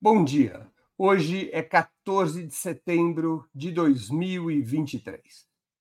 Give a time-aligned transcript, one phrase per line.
[0.00, 0.70] Bom dia.
[0.96, 5.20] Hoje é 14 de setembro de 2023.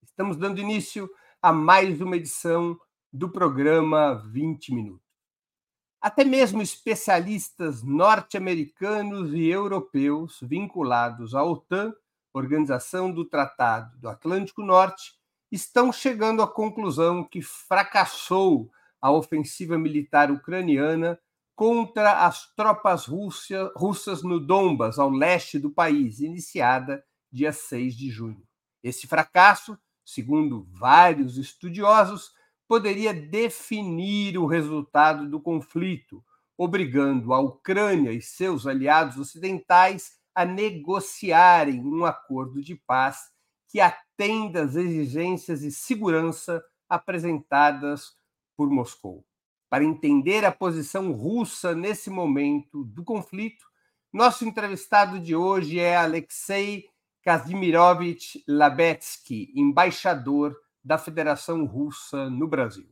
[0.02, 1.08] Estamos dando início
[1.40, 2.76] a mais uma edição
[3.14, 5.06] do programa 20 Minutos.
[6.02, 11.94] Até mesmo especialistas norte-americanos e europeus vinculados à OTAN,
[12.34, 15.14] Organização do Tratado do Atlântico Norte,
[15.52, 21.20] estão chegando à conclusão que fracassou a ofensiva militar ucraniana
[21.58, 28.12] contra as tropas rússia, russas no Donbas, ao leste do país, iniciada dia 6 de
[28.12, 28.44] junho.
[28.84, 29.76] Esse fracasso,
[30.06, 32.32] segundo vários estudiosos,
[32.68, 36.24] poderia definir o resultado do conflito,
[36.56, 43.32] obrigando a Ucrânia e seus aliados ocidentais a negociarem um acordo de paz
[43.68, 48.12] que atenda às exigências de segurança apresentadas
[48.56, 49.26] por Moscou.
[49.70, 53.66] Para entender a posição russa nesse momento do conflito,
[54.14, 56.86] nosso entrevistado de hoje é Alexei
[57.22, 62.88] Kazimirovich Labetsky, embaixador da Federação Russa no Brasil.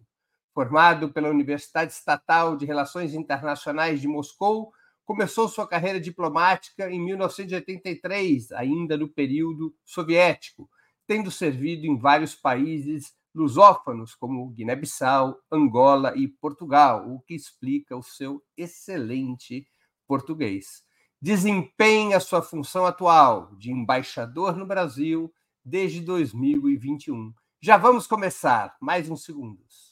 [0.53, 4.73] Formado pela Universidade Estatal de Relações Internacionais de Moscou,
[5.05, 10.69] começou sua carreira diplomática em 1983, ainda no período soviético,
[11.07, 18.01] tendo servido em vários países lusófonos, como Guiné-Bissau, Angola e Portugal, o que explica o
[18.01, 19.67] seu excelente
[20.07, 20.83] português.
[21.21, 25.31] Desempenha sua função atual de embaixador no Brasil
[25.63, 27.33] desde 2021.
[27.59, 29.84] Já vamos começar, mais uns segundos.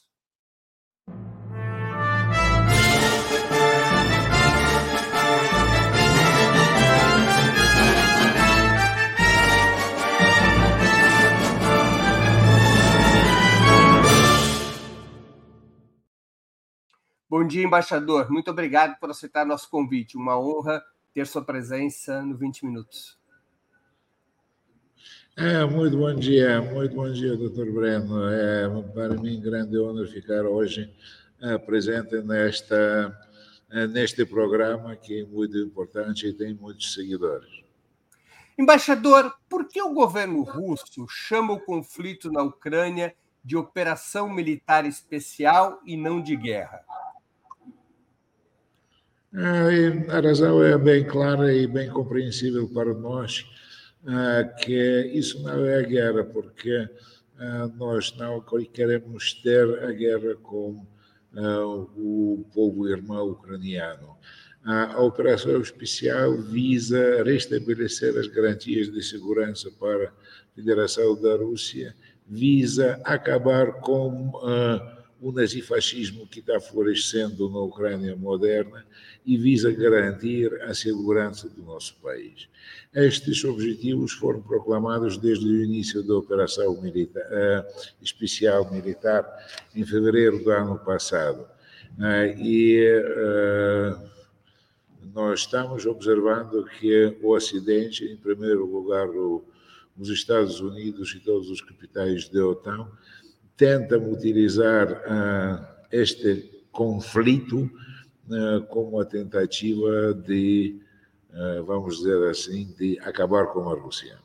[17.36, 18.30] Bom dia, embaixador.
[18.30, 20.16] Muito obrigado por aceitar nosso convite.
[20.16, 20.80] Uma honra
[21.12, 23.18] ter sua presença no 20 Minutos.
[25.36, 28.28] É, muito bom dia, muito bom dia, doutor Breno.
[28.28, 30.88] É para mim grande honra ficar hoje
[31.42, 33.18] é, presente nesta,
[33.68, 37.50] é, neste programa que é muito importante e tem muitos seguidores.
[38.56, 43.12] Embaixador, por que o governo russo chama o conflito na Ucrânia
[43.44, 46.80] de operação militar especial e não de guerra?
[49.36, 53.44] É, a razão é bem clara e bem compreensível para nós
[54.06, 58.40] é, que isso não é a guerra, porque é, nós não
[58.72, 60.86] queremos ter a guerra com
[61.96, 64.16] o povo irmão ucraniano.
[64.62, 70.12] A operação especial visa restabelecer as garantias de segurança para a
[70.54, 71.92] Federação da Rússia,
[72.24, 74.30] visa acabar com
[75.20, 78.84] o nazifascismo que está florescendo na Ucrânia moderna
[79.24, 82.48] e visa garantir a segurança do nosso país.
[82.92, 86.82] Estes objetivos foram proclamados desde o início da operação uh,
[88.02, 89.24] especial militar
[89.74, 91.46] em fevereiro do ano passado.
[91.98, 94.14] Uh, e uh,
[95.14, 99.08] nós estamos observando que o Ocidente, em primeiro lugar,
[99.96, 102.88] os Estados Unidos e todos os capitais da OTAN,
[103.56, 107.70] tentam utilizar uh, este conflito
[108.28, 110.80] uh, como a tentativa de,
[111.30, 114.18] uh, vamos dizer assim, de acabar com a Rússia.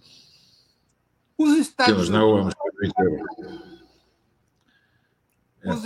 [1.37, 3.79] Os Estados que nós não vamos permitir.
[5.65, 5.83] Os,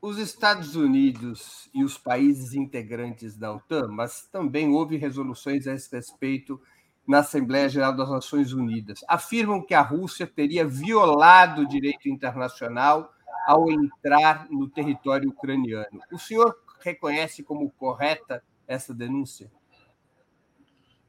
[0.00, 5.94] os Estados Unidos e os países integrantes da OTAN, mas também houve resoluções a esse
[5.94, 6.60] respeito
[7.06, 9.04] na Assembleia Geral das Nações Unidas.
[9.06, 13.12] Afirmam que a Rússia teria violado o direito internacional
[13.46, 16.00] ao entrar no território ucraniano.
[16.10, 19.50] O senhor reconhece como correta essa denúncia?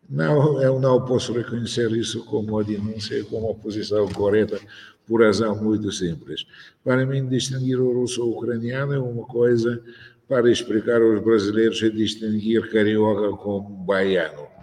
[0.07, 4.59] Não, eu não posso reconhecer isso como uma denúncia, como uma posição correta,
[5.07, 6.45] por razão muito simples.
[6.83, 9.81] Para mim, distinguir o russo-ucraniano é uma coisa
[10.27, 14.54] para explicar aos brasileiros e distinguir carioca com baiano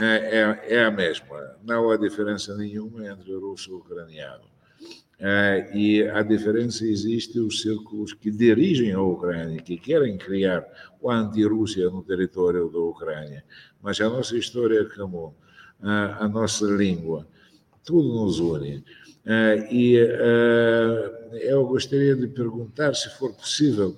[0.00, 1.56] é, é, é a mesma.
[1.64, 4.44] Não há diferença nenhuma entre russo e ucraniano.
[5.20, 10.64] É, e a diferença existe os círculos que dirigem a Ucrânia, que querem criar
[11.00, 13.44] o anti-Rússia no território da Ucrânia.
[13.82, 15.32] Mas a nossa história é comum,
[15.82, 17.26] a, a nossa língua,
[17.84, 18.84] tudo nos une.
[19.26, 23.96] É, e é, eu gostaria de perguntar, se for possível,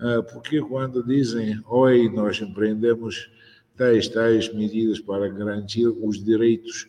[0.00, 3.28] é, porque quando dizem, oi, nós empreendemos
[3.80, 6.86] tais, tais medidas para garantir os direitos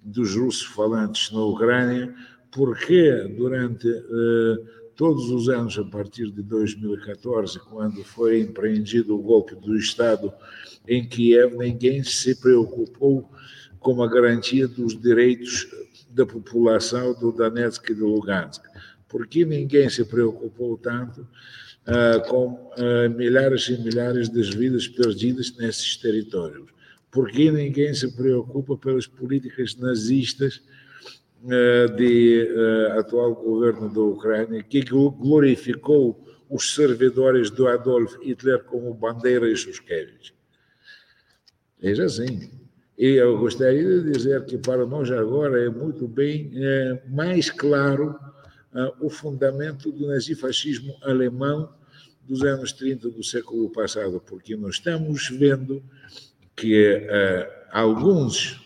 [0.00, 2.14] dos russos falantes na Ucrânia,
[2.52, 4.64] porque durante uh,
[4.94, 10.32] todos os anos a partir de 2014, quando foi empreendido o golpe do Estado
[10.86, 13.28] em Kiev, ninguém se preocupou
[13.80, 15.66] com a garantia dos direitos
[16.10, 18.62] da população do Donetsk e do Lugansk.
[19.08, 21.26] Por que ninguém se preocupou tanto
[22.28, 26.68] com uh, milhares e milhares de vidas perdidas nesses territórios?
[27.10, 30.62] Por que ninguém se preocupa pelas políticas nazistas
[31.44, 32.48] uh, de
[32.98, 40.34] atual governo da Ucrânia, que glorificou os servidores do Adolf Hitler como Bandeira e Shushkevich?
[41.80, 42.50] Veja assim,
[42.98, 48.18] e eu gostaria de dizer que para nós agora é muito bem é, mais claro
[48.74, 51.72] é, o fundamento do nazifascismo alemão
[52.28, 55.82] dos anos 30 do século passado, porque nós estamos vendo
[56.54, 58.60] que é, alguns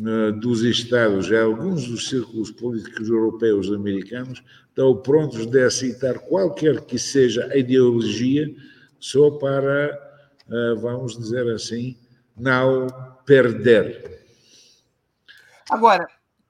[0.00, 6.80] é, dos Estados, alguns dos círculos políticos europeus e americanos estão prontos de aceitar qualquer
[6.82, 8.48] que seja a ideologia
[8.98, 9.90] só para,
[10.48, 11.98] é, vamos dizer assim,
[12.36, 12.86] não
[13.26, 14.24] perder.
[15.70, 16.08] Agora,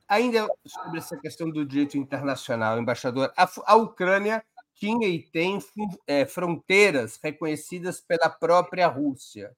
[0.08, 4.44] ainda sobre essa questão do direito internacional, embaixador, a, a Ucrânia
[4.81, 5.59] tinha e tem
[6.06, 9.55] é, fronteiras reconhecidas pela própria Rússia.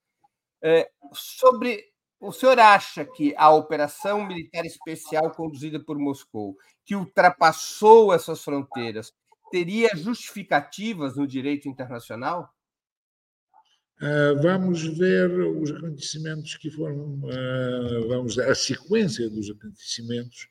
[0.60, 1.84] É, sobre
[2.20, 9.12] o senhor acha que a operação militar especial conduzida por Moscou, que ultrapassou essas fronteiras,
[9.50, 12.52] teria justificativas no direito internacional?
[14.00, 20.48] Ah, vamos ver os acontecimentos que foram, uh, vamos a sequência dos acontecimentos,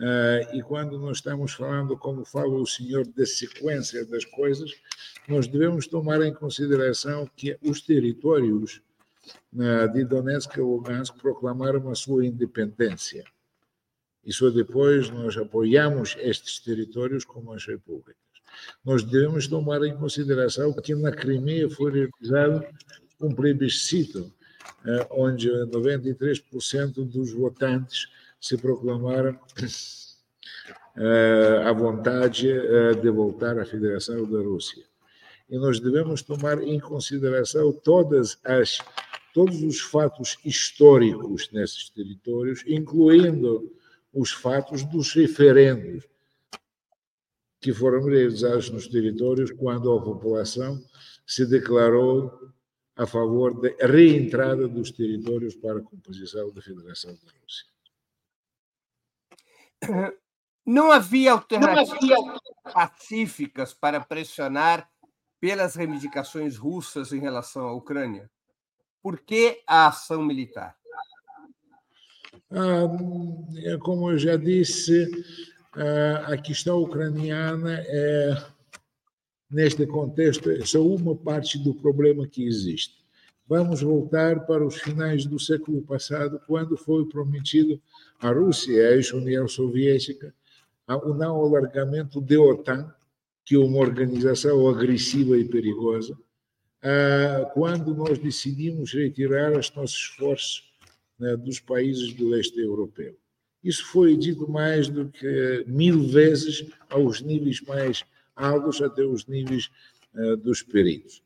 [0.00, 4.72] uh, e quando nós estamos falando, como fala o senhor, da sequência das coisas,
[5.28, 8.80] nós devemos tomar em consideração que os territórios
[9.92, 13.22] de Donetsk e Lugansk proclamaram a sua independência.
[14.24, 18.30] E só depois nós apoiamos estes territórios como as repúblicas
[18.84, 22.66] nós devemos tomar em consideração que na Crimeia foi realizado
[23.20, 24.32] um plebiscito,
[24.84, 28.08] eh, onde 93% dos votantes
[28.40, 29.38] se proclamaram
[30.96, 34.84] eh, à vontade eh, de voltar à Federação da Rússia.
[35.48, 38.78] E nós devemos tomar em consideração todas as
[39.32, 43.70] todos os fatos históricos nesses territórios, incluindo
[44.12, 46.04] os fatos dos referendos
[47.60, 50.82] que foram realizados nos territórios quando a população
[51.26, 52.50] se declarou
[52.96, 57.66] a favor da reentrada dos territórios para a composição da Federação da Rússia.
[60.64, 62.40] Não havia alternativas Não havia...
[62.72, 64.88] pacíficas para pressionar
[65.40, 68.30] pelas reivindicações russas em relação à Ucrânia?
[69.02, 70.76] Por que a ação militar?
[72.50, 72.86] Ah,
[73.64, 75.10] é como eu já disse,
[76.26, 78.44] a questão ucraniana é,
[79.50, 82.99] neste contexto, é só uma parte do problema que existe.
[83.50, 87.82] Vamos voltar para os finais do século passado, quando foi prometido
[88.20, 90.32] à Rússia à ex-União Soviética
[90.86, 92.94] o não alargamento da OTAN,
[93.44, 96.16] que é uma organização agressiva e perigosa,
[97.52, 100.62] quando nós decidimos retirar as nossas forças
[101.18, 103.16] né, dos países do leste europeu.
[103.64, 108.04] Isso foi dito mais do que mil vezes aos níveis mais
[108.36, 109.68] altos, até os níveis
[110.14, 111.20] uh, dos peritos.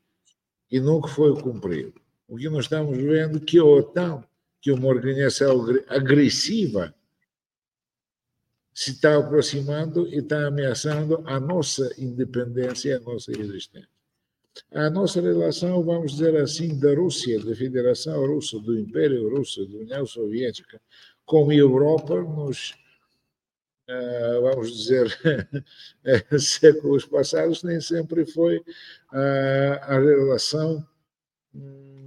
[0.71, 2.03] E nunca foi cumprido.
[2.27, 4.23] O que nós estamos vendo é que a OTAN,
[4.61, 6.93] que é uma organização agressiva,
[8.73, 13.87] se está aproximando e está ameaçando a nossa independência e a nossa existência.
[14.71, 19.77] A nossa relação, vamos dizer assim, da Rússia, da Federação Russa, do Império Russo, da
[19.77, 20.81] União Soviética,
[21.25, 22.71] com a Europa nos,
[23.89, 25.07] uh, vamos dizer,
[26.39, 30.85] séculos passados, nem sempre foi uh, a relação
[31.53, 32.04] hum,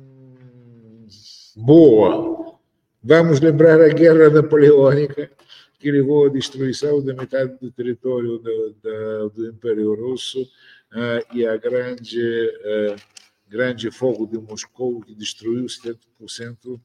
[1.58, 2.56] boa.
[3.02, 5.30] Vamos lembrar a Guerra Napoleônica,
[5.78, 11.44] que levou à destruição da metade do território do, do, do Império Russo uh, e
[11.44, 12.52] a grande,
[13.48, 16.80] grande fogo de Moscou, que destruiu 70%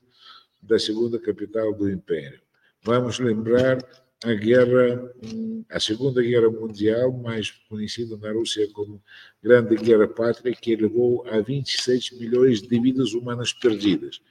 [0.61, 2.41] da segunda capital do Império.
[2.81, 3.77] Vamos lembrar
[4.23, 5.13] a guerra,
[5.69, 9.01] a Segunda Guerra Mundial, mais conhecida na Rússia como
[9.41, 14.21] Grande Guerra Pátria, que levou a 26 milhões de vidas humanas perdidas.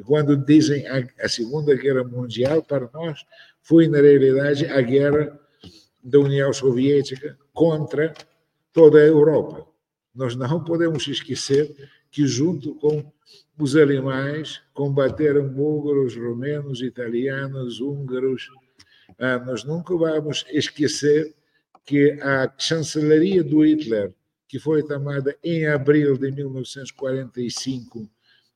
[0.00, 3.22] E quando dizem a, a Segunda Guerra Mundial, para nós,
[3.60, 5.38] foi na realidade a guerra
[6.02, 8.14] da União Soviética contra
[8.72, 9.66] toda a Europa.
[10.14, 13.12] Nós não podemos esquecer que, junto com
[13.58, 18.48] os alemães combateram búlgaros, romenos, italianos, húngaros.
[19.18, 21.34] Ah, nós nunca vamos esquecer
[21.84, 24.14] que a chancelaria do Hitler,
[24.48, 28.08] que foi tomada em abril de 1945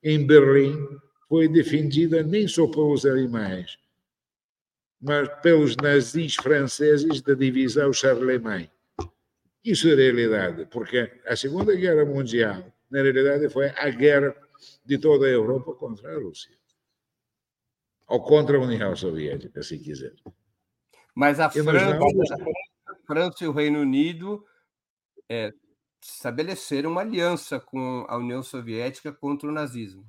[0.03, 0.75] em Berlim,
[1.27, 3.77] foi defendida nem só pelos alemães,
[5.01, 8.71] mas pelos nazis franceses da divisão Charlemagne.
[9.63, 14.35] Isso é realidade, porque a Segunda Guerra Mundial, na realidade, foi a guerra
[14.85, 16.55] de toda a Europa contra a Rússia.
[18.07, 20.13] Ou contra a União Soviética, se quiser.
[21.15, 21.97] Mas a França,
[22.85, 24.45] a França e o Reino Unido
[25.27, 25.51] é,
[25.99, 30.05] estabeleceram uma aliança com a União Soviética contra o nazismo.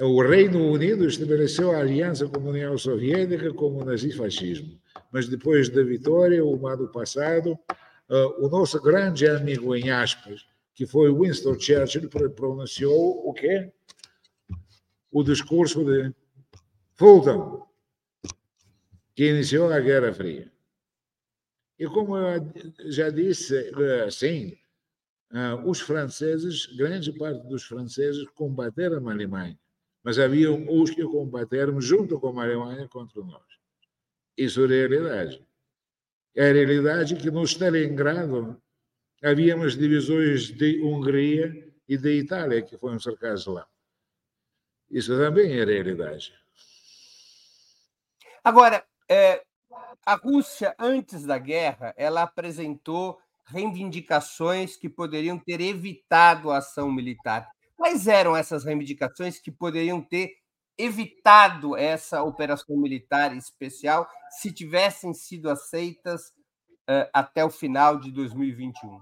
[0.00, 4.80] O Reino Unido estabeleceu a aliança com a União Soviética como nazifascismo.
[5.10, 7.58] Mas depois da vitória, o ano passado,
[8.08, 13.72] uh, o nosso grande amigo, em aspas, que foi Winston Churchill, pronunciou o quê?
[15.10, 16.14] O discurso de
[16.94, 17.66] Fulton,
[19.16, 20.52] que iniciou a Guerra Fria.
[21.76, 22.52] E como eu
[22.86, 23.72] já disse,
[24.12, 24.56] sim,
[25.64, 29.58] os franceses, grande parte dos franceses combateram a Alemanha,
[30.02, 33.42] mas havia os que combateram junto com a Alemanha contra nós.
[34.36, 35.46] Isso é realidade.
[36.34, 38.60] É a realidade que no Stalingrado
[39.22, 43.66] havíamos divisões de Hungria e de Itália que foram cercadas lá.
[44.90, 46.32] Isso também é realidade.
[48.44, 49.42] Agora, é,
[50.06, 57.50] a Rússia, antes da guerra, ela apresentou reivindicações que poderiam ter evitado a ação militar.
[57.78, 60.32] Quais eram essas reivindicações que poderiam ter
[60.76, 66.22] evitado essa operação militar especial se tivessem sido aceitas
[66.90, 69.00] uh, até o final de 2021?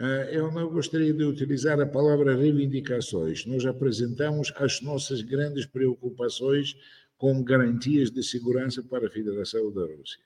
[0.00, 3.44] Eh, eu não gostaria de utilizar a palavra reivindicações.
[3.44, 6.74] Nós apresentamos as nossas grandes preocupações
[7.18, 10.22] com garantias de segurança para a Federação da Rússia.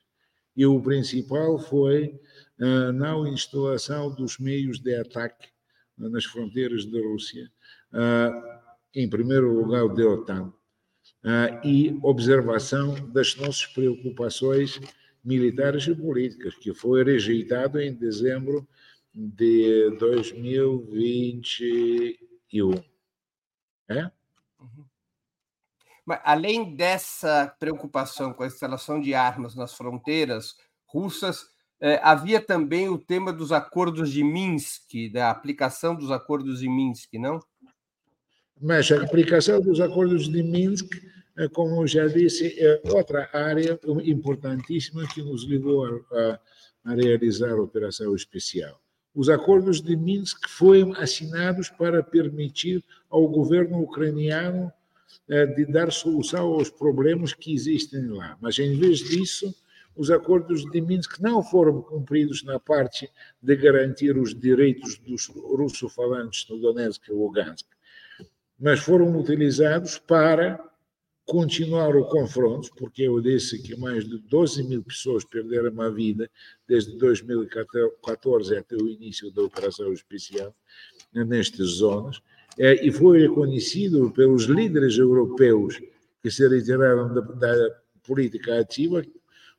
[0.54, 2.20] E o principal foi
[2.61, 5.51] a eh, não instalação dos meios de ataque
[5.96, 7.50] nas fronteiras da Rússia,
[7.92, 8.30] eh,
[8.94, 10.52] em primeiro lugar da OTAN,
[11.62, 14.80] e observação das nossas preocupações
[15.25, 18.66] militares e políticas, que foi rejeitado em dezembro
[19.14, 22.72] de 2021.
[23.88, 24.11] É?
[24.58, 24.84] Uhum.
[26.04, 30.56] Mas, além dessa preocupação com a instalação de armas nas fronteiras
[30.87, 31.51] russas,
[31.84, 37.14] eh, havia também o tema dos acordos de Minsk, da aplicação dos acordos de Minsk,
[37.14, 37.40] não?
[38.60, 40.94] Mas a aplicação dos acordos de Minsk,
[41.36, 46.40] eh, como já disse, é outra área importantíssima que nos levou a,
[46.84, 48.80] a realizar a operação especial.
[49.12, 54.72] Os acordos de Minsk foram assinados para permitir ao governo ucraniano
[55.28, 58.38] eh, de dar solução aos problemas que existem lá.
[58.40, 59.52] Mas, em vez disso,
[59.96, 66.46] os acordos de Minsk não foram cumpridos na parte de garantir os direitos dos russo-falantes
[66.49, 67.66] no Donetsk e Lugansk,
[68.58, 70.62] mas foram utilizados para
[71.25, 76.28] continuar o confronto, porque eu disse que mais de 12 mil pessoas perderam a vida
[76.66, 80.54] desde 2014 até o início da operação especial
[81.12, 82.20] nestas zonas,
[82.58, 85.80] é, e foi reconhecido pelos líderes europeus
[86.22, 89.02] que se retiraram da, da política ativa,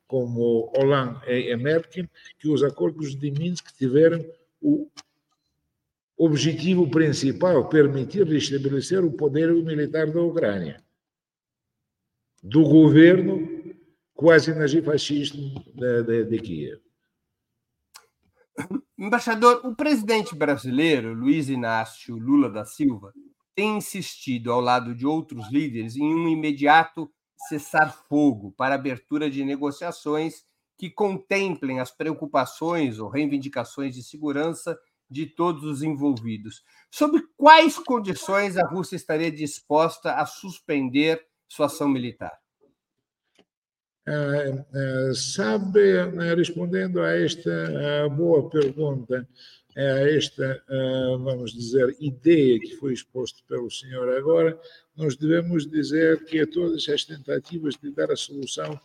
[0.06, 2.08] como Hollande e Merkel,
[2.38, 4.24] que os acordos de Minsk tiveram
[4.60, 4.88] o
[6.16, 10.82] objetivo principal permitir restabelecer o poder militar da Ucrânia
[12.42, 13.48] do governo
[14.12, 16.80] quase nazifascista de, de, de Kiev.
[18.96, 23.12] Embaixador, o presidente brasileiro, Luiz Inácio Lula da Silva,
[23.54, 27.10] tem insistido, ao lado de outros líderes, em um imediato
[27.48, 30.44] cessar-fogo para abertura de negociações
[30.76, 36.64] que contemplem as preocupações ou reivindicações de segurança de todos os envolvidos.
[36.90, 42.32] Sob quais condições a Rússia estaria disposta a suspender sua ação militar?
[44.06, 44.12] É,
[44.74, 45.80] é, sabe,
[46.36, 49.26] respondendo a esta boa pergunta,
[49.76, 50.62] a esta,
[51.20, 54.58] vamos dizer, ideia que foi exposta pelo senhor agora,
[54.96, 58.78] nós devemos dizer que todas as tentativas de dar a solução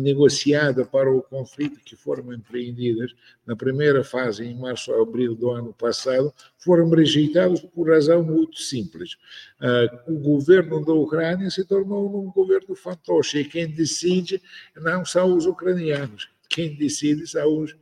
[0.00, 3.14] negociada para o conflito que foram empreendidas
[3.46, 8.58] na primeira fase, em março a abril do ano passado, foram rejeitadas por razão muito
[8.58, 9.16] simples.
[9.60, 14.40] Ah, o governo da Ucrânia se tornou um governo fantoche e quem decide
[14.74, 17.76] não são os ucranianos, quem decide são os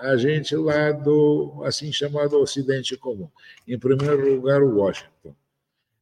[0.00, 3.28] a gente lá do assim chamado Ocidente Comum.
[3.66, 5.34] Em primeiro lugar, Washington.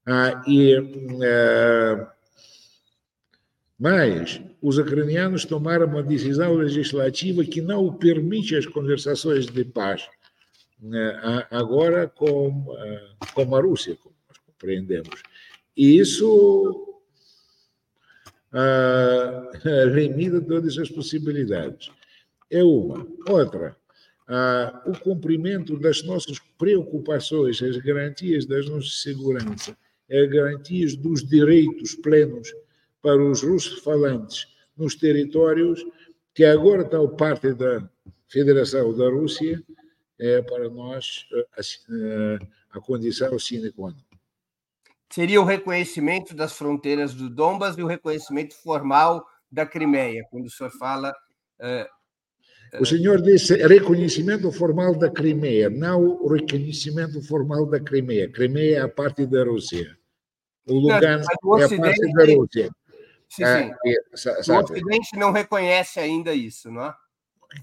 [0.06, 0.74] Ah, e
[1.22, 2.12] ah,
[3.78, 10.08] Mas os ucranianos tomaram uma decisão legislativa que não permite as conversações de paz
[10.82, 12.66] né, agora com,
[13.34, 15.22] com a Rússia, como nós compreendemos.
[15.76, 17.00] E isso
[18.52, 21.90] uh, limita todas as possibilidades.
[22.52, 23.06] É uma.
[23.26, 23.74] Outra,
[24.28, 29.74] uh, o cumprimento das nossas preocupações, as garantias das nossas segurança,
[30.10, 32.52] as garantias dos direitos plenos
[33.00, 35.82] para os russos falantes nos territórios
[36.34, 37.88] que agora estão parte da
[38.28, 39.62] Federação da Rússia,
[40.18, 42.38] é para nós a, eh,
[42.70, 44.04] a condição sine qua non.
[45.10, 50.50] Seria o reconhecimento das fronteiras do Donbas e o reconhecimento formal da Crimeia, quando o
[50.50, 51.14] senhor fala.
[51.60, 52.01] Uh,
[52.80, 58.30] o senhor disse reconhecimento formal da Crimeia, não o reconhecimento formal da Crimeia.
[58.30, 59.96] Crimeia é a parte da Rússia.
[60.66, 62.70] O Lugansk não, é a parte da Rússia.
[63.28, 63.74] Sim, é,
[64.14, 64.28] sim.
[64.28, 66.94] É, o Ocidente não reconhece ainda isso, não é?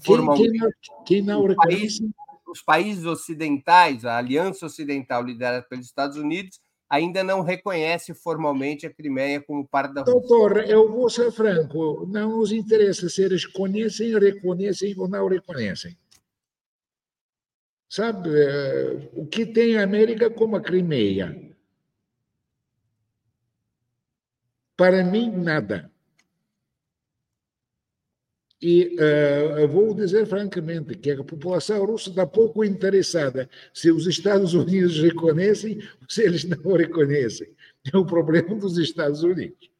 [0.02, 0.70] Quem, quem, não,
[1.04, 2.08] quem não reconhece?
[2.50, 6.60] os países ocidentais, a Aliança Ocidental liderada pelos Estados Unidos,
[6.90, 10.20] ainda não reconhece formalmente a Crimeia como parte da Rússia.
[10.20, 15.96] Doutor, eu vou ser franco, não nos interessa se eles conhecem, reconhecem ou não reconhecem.
[17.88, 21.56] Sabe, eh, o que tem a América como a Crimeia?
[24.76, 25.90] Para mim, nada.
[28.62, 34.52] E uh, vou dizer francamente que a população russa está pouco interessada se os Estados
[34.52, 37.54] Unidos reconhecem ou se eles não reconhecem.
[37.90, 39.70] É o problema dos Estados Unidos,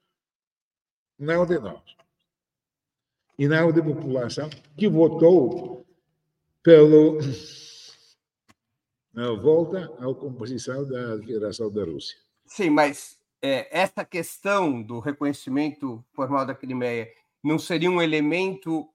[1.19, 1.83] não de nós.
[3.39, 5.87] E não da população que votou
[6.63, 7.21] pela
[9.43, 12.17] volta à composição da Federação da Rússia.
[12.47, 17.11] Sim, mas é, essa questão do reconhecimento formal da Crimeia
[17.43, 18.89] não seria um elemento,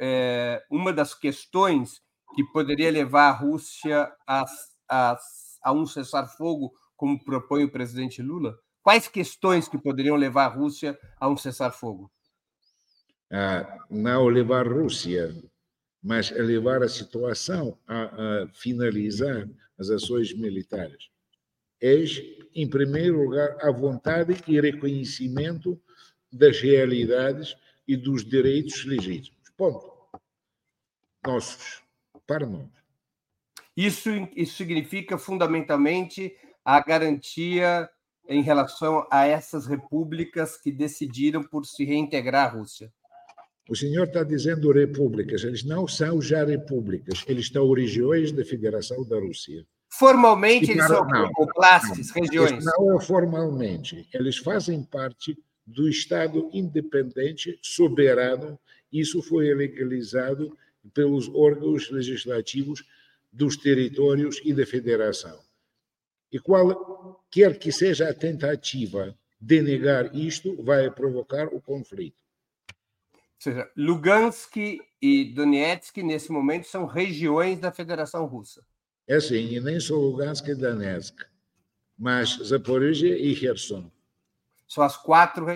[0.00, 2.00] é, uma das questões
[2.34, 4.44] que poderia levar a Rússia a,
[4.88, 5.18] a,
[5.62, 8.58] a um cessar-fogo, como propõe o presidente Lula?
[8.82, 12.10] Quais questões que poderiam levar a Rússia a um cessar-fogo?
[13.30, 15.34] Ah, não levar a Rússia,
[16.02, 21.10] mas levar a situação a, a finalizar as ações militares.
[21.80, 22.02] É,
[22.54, 25.80] em primeiro lugar, a vontade e reconhecimento
[26.32, 27.54] das realidades
[27.88, 29.40] e dos direitos legítimos.
[29.56, 29.90] Ponto.
[31.26, 31.82] Nossos,
[32.26, 32.68] para nós.
[33.74, 37.88] Isso, isso significa fundamentalmente a garantia
[38.28, 42.92] em relação a essas repúblicas que decidiram por se reintegrar à Rússia.
[43.68, 49.06] O senhor está dizendo repúblicas, eles não são já repúblicas, eles estão regiões da Federação
[49.06, 49.66] da Rússia.
[49.90, 52.64] Formalmente, eles são não, oblastes, regiões.
[52.64, 55.36] Não é formalmente, eles fazem parte
[55.68, 58.58] do Estado independente, soberano.
[58.90, 60.56] Isso foi legalizado
[60.94, 62.84] pelos órgãos legislativos
[63.30, 65.38] dos territórios e da federação.
[66.32, 72.16] E qualquer que seja a tentativa de negar isto, vai provocar o conflito.
[72.70, 72.74] Ou
[73.38, 74.56] seja, Lugansk
[75.00, 78.64] e Donetsk, nesse momento, são regiões da Federação Russa.
[79.06, 81.24] É sim, e nem só Lugansk e Donetsk,
[81.96, 83.90] mas Zaporizhia e Kherson.
[84.68, 85.46] São as quatro.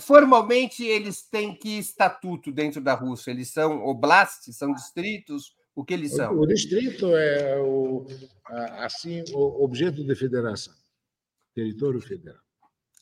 [0.00, 3.30] Formalmente, eles têm que estatuto dentro da Rússia?
[3.30, 5.54] Eles são oblastes, são distritos?
[5.74, 6.34] O que eles são?
[6.34, 8.06] O, o distrito é o,
[8.78, 10.72] assim o objeto de federação,
[11.54, 12.40] território federal.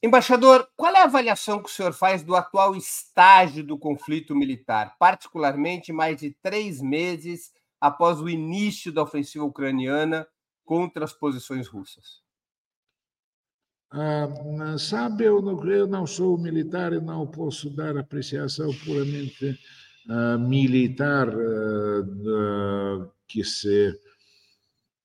[0.02, 4.96] Embaixador, qual é a avaliação que o senhor faz do atual estágio do conflito militar,
[4.98, 10.26] particularmente mais de três meses após o início da ofensiva ucraniana
[10.64, 12.23] contra as posições russas?
[13.96, 19.56] Ah, sabe, eu não, eu não sou militar e não posso dar apreciação puramente
[20.10, 23.96] ah, militar ah, que se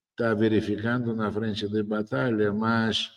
[0.09, 3.11] está verificando na frente de batalha, mas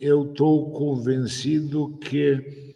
[0.00, 2.74] eu estou convencido que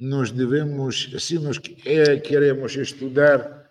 [0.00, 3.61] nós devemos, se nós é, queremos estudar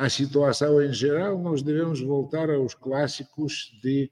[0.00, 4.10] a situação em geral, nós devemos voltar aos clássicos de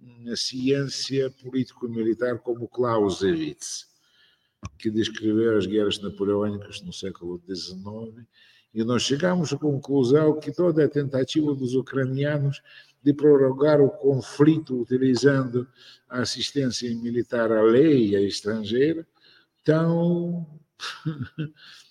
[0.00, 3.88] hum, ciência político-militar como Clausewitz,
[4.78, 8.24] que descreveu as guerras napoleônicas no século XIX,
[8.72, 12.62] e nós chegamos à conclusão que toda a tentativa dos ucranianos
[13.02, 15.66] de prorrogar o conflito utilizando
[16.08, 19.04] a assistência militar alheia estrangeira
[19.58, 20.46] estão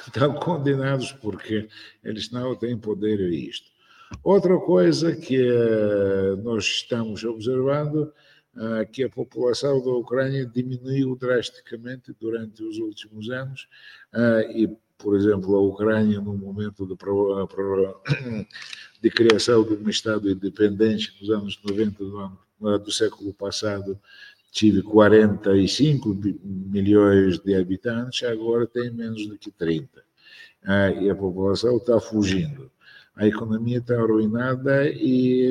[0.00, 1.68] estão condenados porque
[2.02, 3.74] eles não têm poder a isto.
[4.22, 8.12] Outra coisa que eh, nós estamos observando
[8.56, 13.68] uh, que a população da Ucrânia diminuiu drasticamente durante os últimos anos
[14.14, 16.94] uh, e, por exemplo, a Ucrânia, no momento de,
[19.00, 22.38] de criação de um Estado independente nos anos 90 do, ano,
[22.78, 23.98] do século passado,
[24.54, 30.00] tive 45 milhões de habitantes, agora tem menos do que 30.
[30.64, 32.70] Ah, e a população está fugindo.
[33.16, 35.50] A economia está arruinada e,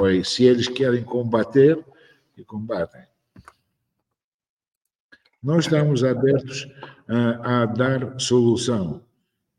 [0.00, 1.84] olha, se eles querem combater,
[2.32, 3.02] que combatem.
[5.42, 6.68] Nós estamos abertos
[7.08, 9.02] a, a dar solução,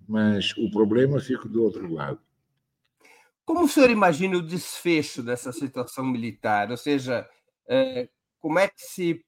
[0.08, 2.20] mas o problema fica do outro lado.
[3.46, 6.72] Como o senhor imagina o desfecho dessa situação militar?
[6.72, 7.28] Ou seja,
[7.68, 8.08] é,
[8.44, 9.24] como é que se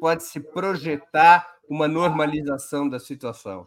[0.00, 3.66] pode se projetar uma normalização da situação?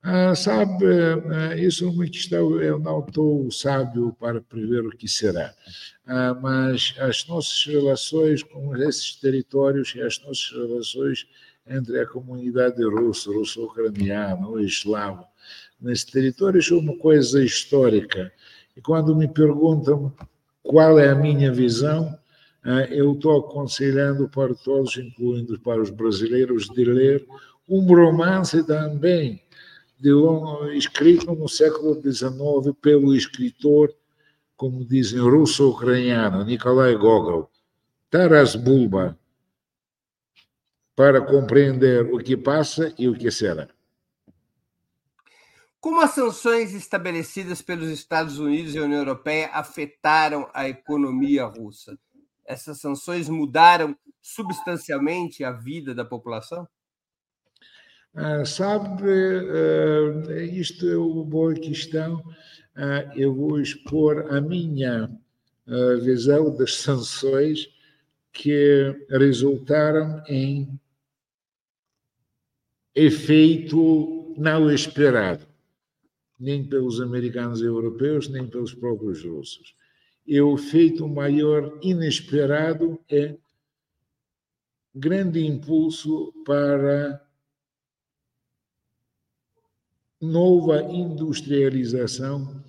[0.00, 0.84] Ah, sabe,
[1.32, 5.52] ah, isso uma questão, eu não estou sábio para prever o que será,
[6.06, 11.26] ah, mas as nossas relações com esses territórios e as nossas relações
[11.66, 15.26] entre a comunidade russa, russo-ucraniana ou eslavo,
[15.80, 18.32] nesse território é uma coisa histórica.
[18.76, 20.14] E quando me perguntam
[20.62, 22.16] qual é a minha visão,
[22.90, 27.24] eu estou aconselhando para todos, incluindo para os brasileiros, de ler
[27.68, 29.40] um romance também,
[29.98, 30.10] de,
[30.76, 33.94] escrito no século XIX pelo escritor,
[34.56, 37.50] como dizem, russo-ucraniano, Nikolai Gogol,
[38.10, 39.16] Taras Bulba,
[40.96, 43.68] para compreender o que passa e o que será.
[45.78, 51.96] Como as sanções estabelecidas pelos Estados Unidos e a União Europeia afetaram a economia russa?
[52.46, 56.66] Essas sanções mudaram substancialmente a vida da população?
[58.14, 62.16] Ah, sabe, uh, isto é uma boa questão.
[62.74, 65.10] Uh, eu vou expor a minha
[65.66, 67.68] uh, visão das sanções
[68.32, 70.80] que resultaram em
[72.94, 75.46] efeito não esperado,
[76.38, 79.74] nem pelos americanos e europeus, nem pelos próprios russos
[80.26, 83.36] e o feito maior inesperado é
[84.94, 87.22] grande impulso para
[90.20, 92.64] nova industrialização,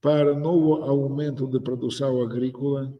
[0.00, 2.92] para novo aumento de produção agrícola,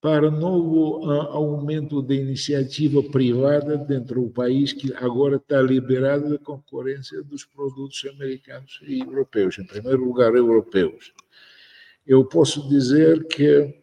[0.00, 6.38] para novo uh, aumento de iniciativa privada dentro do país, que agora está liberado da
[6.38, 11.14] concorrência dos produtos americanos e europeus, em primeiro lugar, europeus
[12.06, 13.80] eu posso dizer que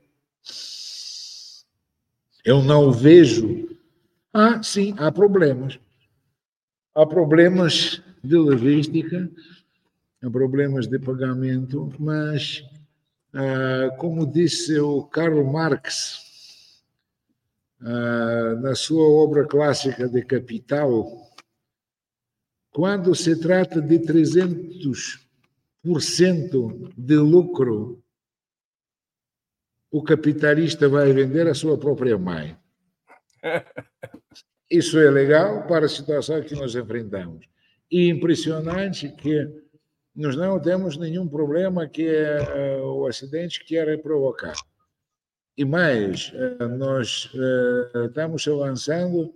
[2.44, 3.70] eu não vejo.
[4.34, 5.80] Ah, sim, há problemas.
[6.96, 9.30] Há problemas de logística,
[10.22, 12.64] há problemas de pagamento, mas,
[13.34, 16.82] ah, como disse o Karl Marx,
[17.82, 21.28] ah, na sua obra clássica de Capital,
[22.72, 28.04] quando se trata de 300% de lucro
[29.92, 32.56] o capitalista vai vender a sua própria mãe.
[34.70, 37.46] Isso é legal para a situação que nós enfrentamos.
[37.92, 39.48] E impressionante que
[40.16, 44.54] nós não temos nenhum problema que uh, o acidente quer provocar.
[45.58, 49.34] E mais, uh, nós uh, estamos avançando,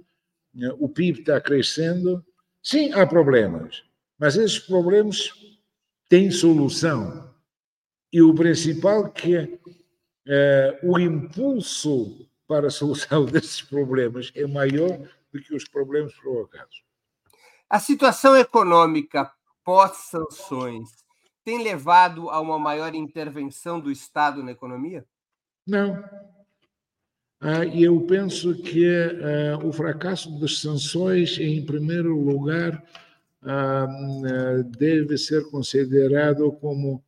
[0.77, 2.23] o PIB está crescendo.
[2.61, 3.83] Sim, há problemas,
[4.19, 5.31] mas esses problemas
[6.07, 7.33] têm solução.
[8.11, 9.59] E o principal que
[10.27, 14.99] é, o impulso para a solução desses problemas é maior
[15.31, 16.83] do que os problemas provocados.
[17.69, 19.31] A situação econômica
[19.63, 20.89] pós-sanções
[21.43, 25.05] tem levado a uma maior intervenção do Estado na economia?
[25.67, 26.03] Não.
[27.39, 32.81] Ah, e eu penso que ah, o fracasso das sanções, em primeiro lugar,
[33.41, 33.87] ah,
[34.77, 37.01] deve ser considerado como uh,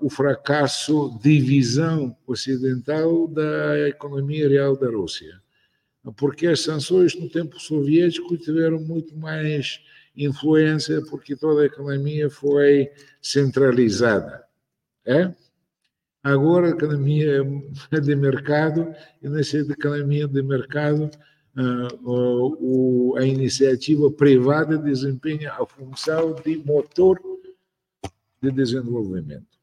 [0.00, 5.40] o fracasso de visão ocidental da economia real da Rússia.
[6.16, 9.80] Porque as sanções no tempo soviético tiveram muito mais
[10.16, 14.44] influência, porque toda a economia foi centralizada.
[15.06, 15.32] É?
[16.22, 17.42] Agora, a economia
[17.90, 21.10] é de mercado, e nessa economia de mercado,
[21.56, 27.18] uh, a iniciativa privada desempenha a função de motor
[28.42, 29.61] de desenvolvimento.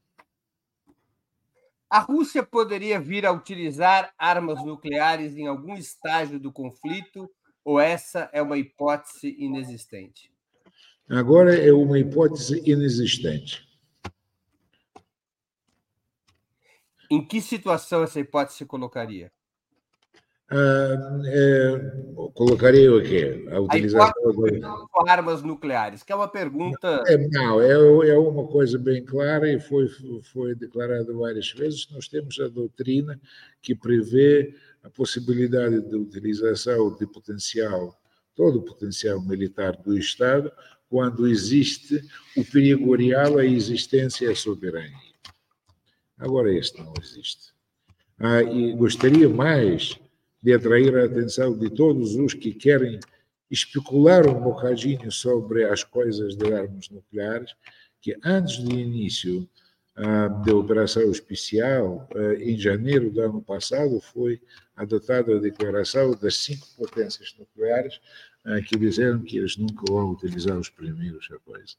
[1.90, 7.28] A Rússia poderia vir a utilizar armas nucleares em algum estágio do conflito
[7.64, 10.32] ou essa é uma hipótese inexistente?
[11.08, 13.68] Agora é uma hipótese inexistente.
[17.10, 19.32] Em que situação essa hipótese se colocaria?
[20.52, 23.46] Uh, é, colocaria o quê?
[23.52, 24.12] A utilização
[24.44, 24.60] de
[25.08, 27.04] armas nucleares, que é uma pergunta.
[27.06, 29.88] É, não, é, é uma coisa bem clara e foi,
[30.32, 31.88] foi declarado várias vezes.
[31.92, 33.20] Nós temos a doutrina
[33.62, 37.96] que prevê a possibilidade de utilização de potencial,
[38.34, 40.50] todo o potencial militar do Estado,
[40.88, 42.02] quando existe
[42.36, 44.96] o perigo real à existência e à soberania.
[46.18, 47.52] Agora, este não existe.
[48.18, 49.96] Ah, e gostaria mais
[50.42, 52.98] de atrair a atenção de todos os que querem
[53.50, 57.54] especular um bocadinho sobre as coisas de armas nucleares,
[58.00, 59.48] que antes do início
[59.96, 64.40] ah, da operação especial, ah, em janeiro do ano passado, foi
[64.76, 68.00] adotada a declaração das cinco potências nucleares
[68.44, 71.74] ah, que disseram que eles nunca vão utilizar os primeiros a coisa.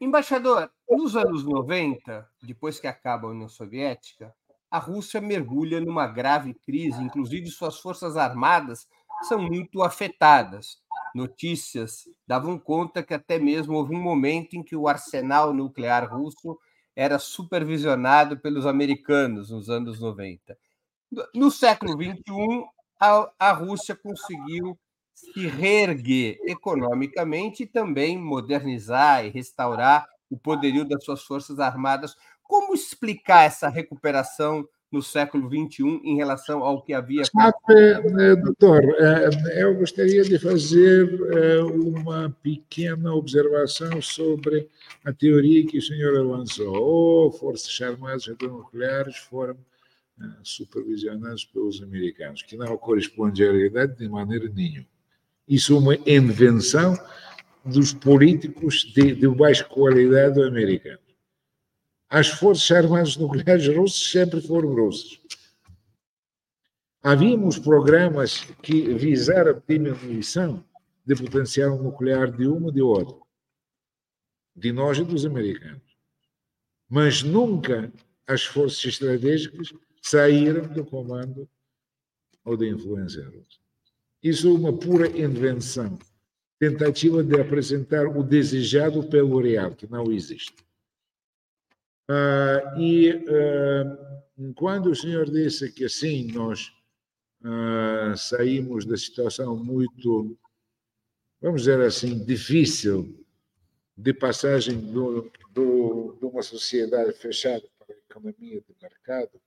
[0.00, 4.34] Embaixador, nos anos 90, depois que acaba a União Soviética,
[4.70, 8.86] a Rússia mergulha numa grave crise, inclusive suas forças armadas
[9.22, 10.78] são muito afetadas.
[11.14, 16.58] Notícias davam conta que até mesmo houve um momento em que o arsenal nuclear russo
[16.94, 20.56] era supervisionado pelos americanos nos anos 90.
[21.34, 22.64] No século XXI,
[23.00, 24.78] a, a Rússia conseguiu
[25.14, 32.14] se reerguer economicamente e também modernizar e restaurar o poderio das suas forças armadas
[32.48, 37.24] como explicar essa recuperação no século XXI em relação ao que havia.
[37.24, 44.68] Sabe, eh, doutor, eh, eu gostaria de fazer eh, uma pequena observação sobre
[45.04, 46.72] a teoria que o senhor avançou.
[46.72, 49.56] Oh, forças armadas nucleares foram
[50.42, 54.86] supervisionadas pelos americanos, que não corresponde à realidade de maneira nenhuma.
[55.46, 56.98] Isso é uma invenção
[57.62, 61.05] dos políticos de, de baixa qualidade americanos
[62.08, 65.20] as forças armadas nucleares russas sempre foram russas.
[67.02, 70.64] Havíamos programas que visaram diminuição
[71.04, 73.16] de potencial nuclear de uma e de outra,
[74.54, 75.82] de nós e dos americanos.
[76.88, 77.92] Mas nunca
[78.26, 81.48] as forças estratégicas saíram do comando
[82.44, 83.60] ou da influência russa.
[84.22, 85.98] Isso é uma pura invenção,
[86.58, 90.65] tentativa de apresentar o desejado pelo real, que não existe.
[92.08, 96.72] Uh, e uh, quando o senhor disse que assim nós
[97.42, 100.38] uh, saímos da situação muito,
[101.40, 103.26] vamos dizer assim, difícil
[103.96, 109.40] de passagem do, do, de uma sociedade fechada para a economia de mercado,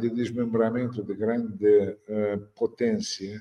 [0.00, 1.96] de desmembramento de grande
[2.54, 3.40] potência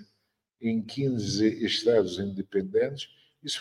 [0.62, 3.10] em 15 estados independentes,
[3.42, 3.60] isso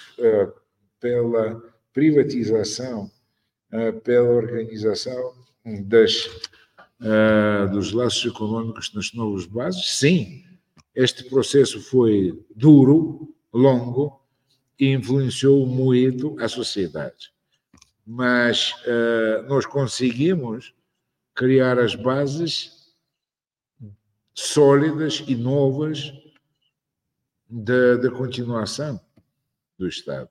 [1.01, 1.61] pela
[1.93, 3.11] privatização
[4.05, 5.35] pela organização
[5.85, 6.27] das,
[7.01, 9.99] uh, dos laços econômicos nas novas bases.
[9.99, 10.45] Sim,
[10.95, 14.23] este processo foi duro, longo
[14.79, 17.33] e influenciou muito a sociedade.
[18.07, 20.75] Mas uh, nós conseguimos
[21.35, 22.95] criar as bases
[24.33, 26.13] sólidas e novas
[27.49, 29.01] da continuação
[29.79, 30.31] do Estado.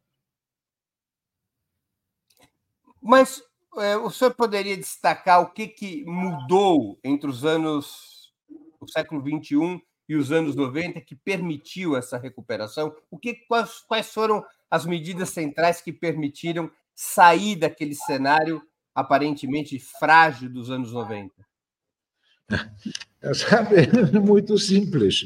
[3.05, 3.39] Mas
[3.77, 8.33] é, o senhor poderia destacar o que, que mudou entre os anos,
[8.79, 12.95] o século XXI e os anos 90 que permitiu essa recuperação?
[13.11, 18.59] O que, quais, quais foram as medidas centrais que permitiram sair daquele cenário
[18.95, 21.31] aparentemente frágil dos anos 90?
[23.35, 23.75] Sabe,
[24.15, 25.25] é muito simples.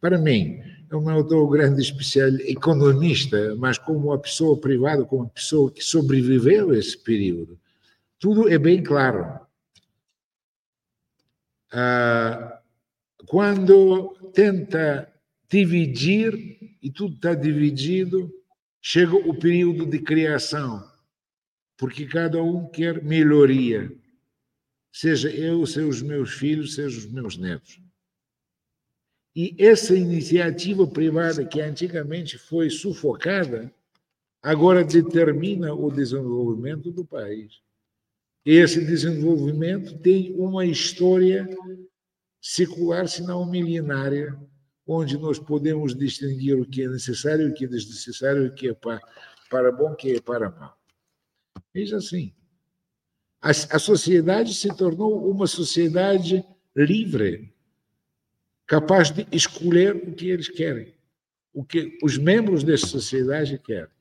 [0.00, 5.30] Para mim, eu não estou grande especial economista, mas como uma pessoa privada, como uma
[5.30, 7.58] pessoa que sobreviveu a esse período,
[8.18, 9.40] tudo é bem claro.
[11.72, 12.60] Ah,
[13.26, 15.12] quando tenta
[15.50, 18.32] dividir e tudo está dividido,
[18.80, 20.84] chega o período de criação,
[21.76, 23.92] porque cada um quer melhoria,
[24.92, 27.85] seja eu, seja os meus filhos, seja os meus netos.
[29.36, 33.70] E essa iniciativa privada, que antigamente foi sufocada,
[34.42, 37.60] agora determina o desenvolvimento do país.
[38.46, 41.46] Esse desenvolvimento tem uma história
[42.40, 44.34] secular, se não milenária,
[44.86, 48.74] onde nós podemos distinguir o que é necessário, o que é desnecessário, o que é
[48.74, 49.02] para,
[49.50, 50.78] para bom, o que é para mal.
[51.74, 52.32] Veja assim,
[53.42, 56.42] a, a sociedade se tornou uma sociedade
[56.74, 57.54] livre,
[58.66, 60.94] capaz de escolher o que eles querem,
[61.54, 63.94] o que os membros dessa sociedade querem.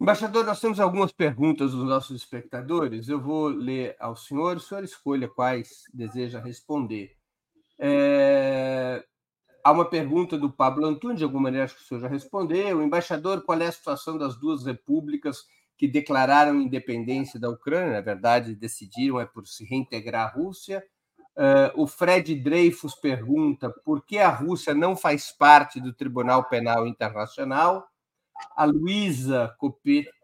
[0.00, 3.08] Embaixador, nós temos algumas perguntas dos nossos espectadores.
[3.08, 7.16] Eu vou ler ao senhor, o senhor escolha quais deseja responder.
[7.76, 9.04] É...
[9.64, 12.80] Há uma pergunta do Pablo Antunes, de alguma maneira acho que o senhor já respondeu.
[12.80, 15.44] Embaixador, qual é a situação das duas repúblicas
[15.76, 17.94] que declararam independência da Ucrânia?
[17.94, 20.82] Na verdade, decidiram é por se reintegrar à Rússia.
[21.38, 26.84] Uh, o Fred Dreyfus pergunta por que a Rússia não faz parte do Tribunal Penal
[26.84, 27.86] Internacional.
[28.56, 29.56] A Luísa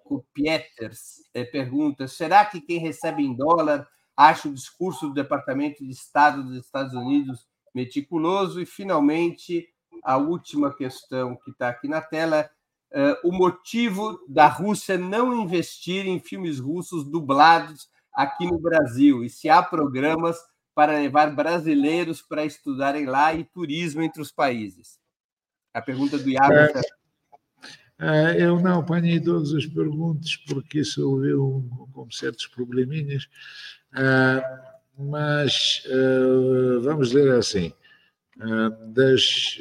[0.05, 5.91] Copieters eh, pergunta: será que quem recebe em dólar acha o discurso do Departamento de
[5.91, 8.61] Estado dos Estados Unidos meticuloso.
[8.61, 9.69] E, finalmente,
[10.03, 12.49] a última questão que está aqui na tela:
[12.93, 19.29] uh, o motivo da Rússia não investir em filmes russos dublados aqui no Brasil, e
[19.29, 20.39] se há programas
[20.75, 24.99] para levar brasileiros para estudarem lá e turismo entre os países.
[25.73, 26.53] A pergunta do Iago.
[26.55, 26.83] É,
[27.99, 33.29] é, eu não apanhei todas as perguntas, porque isso eu com certos probleminhas.
[33.95, 37.73] É, mas uh, vamos dizer assim,
[38.39, 39.59] uh, das,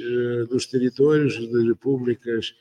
[0.50, 2.56] dos territórios das repúblicas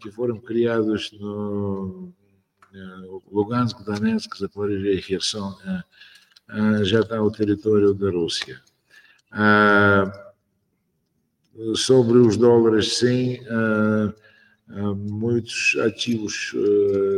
[0.00, 2.12] que foram criados no
[3.30, 5.56] Lugansk, Donetsk, Zaporizhia e Kherson,
[6.82, 8.60] já está o território da Rússia.
[11.76, 13.38] sobre os dólares, sim,
[14.96, 16.52] muitos ativos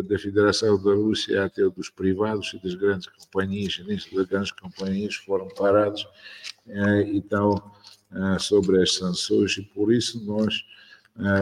[0.09, 5.15] da Federação da Rússia, até dos privados e das grandes companhias, nem das grandes companhias,
[5.15, 6.07] foram parados
[6.67, 7.23] e
[8.13, 10.65] eh, sobre as sanções, e por isso nós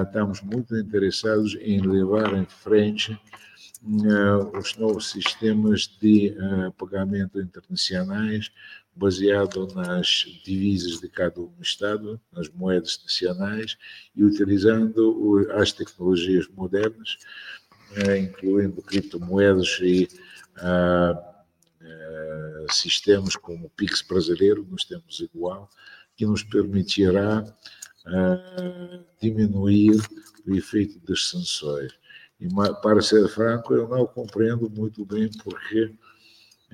[0.07, 3.19] estamos muito interessados em levar em frente
[4.55, 6.35] os novos sistemas de
[6.79, 8.51] pagamento internacionais,
[8.97, 13.77] baseado nas divisas de cada um Estado, nas moedas nacionais,
[14.15, 17.19] e utilizando as tecnologias modernas,
[17.97, 20.09] eh, incluindo criptomoedas e
[20.57, 21.45] ah,
[21.81, 25.69] eh, sistemas como o Pix brasileiro, nós temos igual,
[26.17, 27.45] que nos permitirá
[28.07, 30.01] ah, diminuir
[30.47, 31.93] o efeito das sanções.
[32.41, 32.49] E,
[32.83, 35.95] para ser franco, eu não compreendo muito bem porque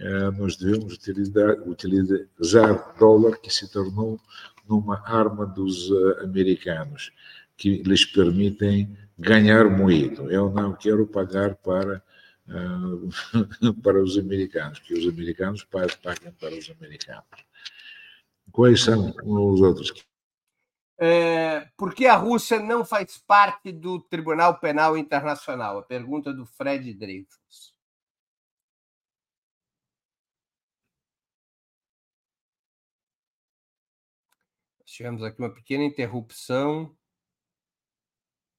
[0.01, 4.19] eh, nós devemos utilizar, utilizar dólar que se tornou
[4.67, 7.13] numa arma dos uh, americanos,
[7.57, 10.31] que lhes permitem ganhar muito.
[10.31, 12.03] Eu não quero pagar para,
[12.49, 17.25] uh, para os americanos, que os americanos paguem para os americanos.
[18.53, 19.93] Quais são os outros?
[21.03, 25.79] É, por que a Rússia não faz parte do Tribunal Penal Internacional?
[25.79, 27.75] A pergunta do Fred Dreyfus.
[34.85, 36.95] Tivemos aqui uma pequena interrupção,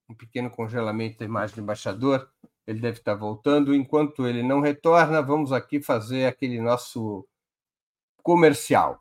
[0.09, 2.27] um pequeno congelamento da imagem do embaixador.
[2.65, 3.75] Ele deve estar voltando.
[3.75, 7.27] Enquanto ele não retorna, vamos aqui fazer aquele nosso
[8.23, 9.00] comercial.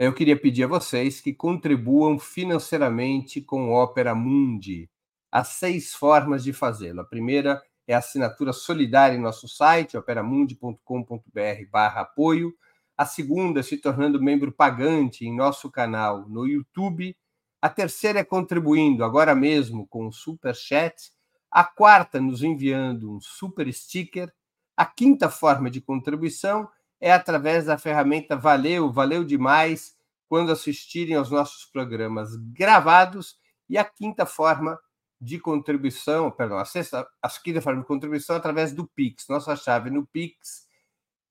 [0.00, 4.88] Eu queria pedir a vocês que contribuam financeiramente com o Opera Mundi.
[5.30, 7.02] Há seis formas de fazê-lo.
[7.02, 12.54] A primeira é a assinatura solidária em nosso site, operamundi.com.br/apoio
[12.96, 17.16] a segunda se tornando membro pagante em nosso canal no YouTube,
[17.60, 21.10] a terceira é contribuindo agora mesmo com o Super Chat,
[21.50, 24.30] a quarta nos enviando um super sticker,
[24.76, 26.68] a quinta forma de contribuição
[27.00, 29.96] é através da ferramenta Valeu, valeu demais
[30.28, 33.36] quando assistirem aos nossos programas gravados
[33.68, 34.78] e a quinta forma
[35.20, 39.28] de contribuição, perdão, a sexta, a quinta forma de contribuição é através do Pix.
[39.28, 40.66] Nossa chave no Pix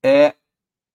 [0.03, 0.35] é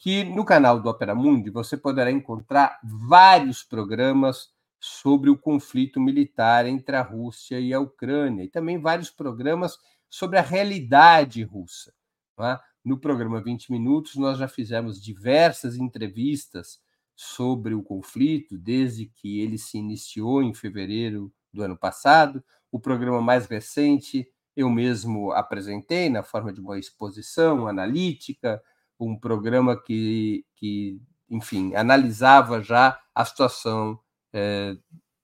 [0.00, 4.48] que no canal do Opera Mundi você poderá encontrar vários programas
[4.80, 9.76] sobre o conflito militar entre a Rússia e a Ucrânia, e também vários programas
[10.08, 11.92] sobre a realidade russa.
[12.40, 12.58] É?
[12.82, 16.80] No programa 20 Minutos, nós já fizemos diversas entrevistas
[17.14, 22.42] sobre o conflito, desde que ele se iniciou em fevereiro do ano passado.
[22.72, 24.26] O programa mais recente
[24.56, 28.62] eu mesmo apresentei na forma de uma exposição analítica,
[29.08, 33.98] um programa que, que enfim, analisava já a situação
[34.32, 34.76] é,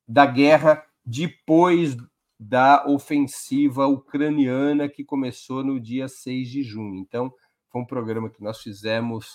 [0.07, 1.97] da guerra depois
[2.39, 6.99] da ofensiva ucraniana que começou no dia 6 de junho.
[6.99, 7.33] Então,
[7.70, 9.35] foi um programa que nós fizemos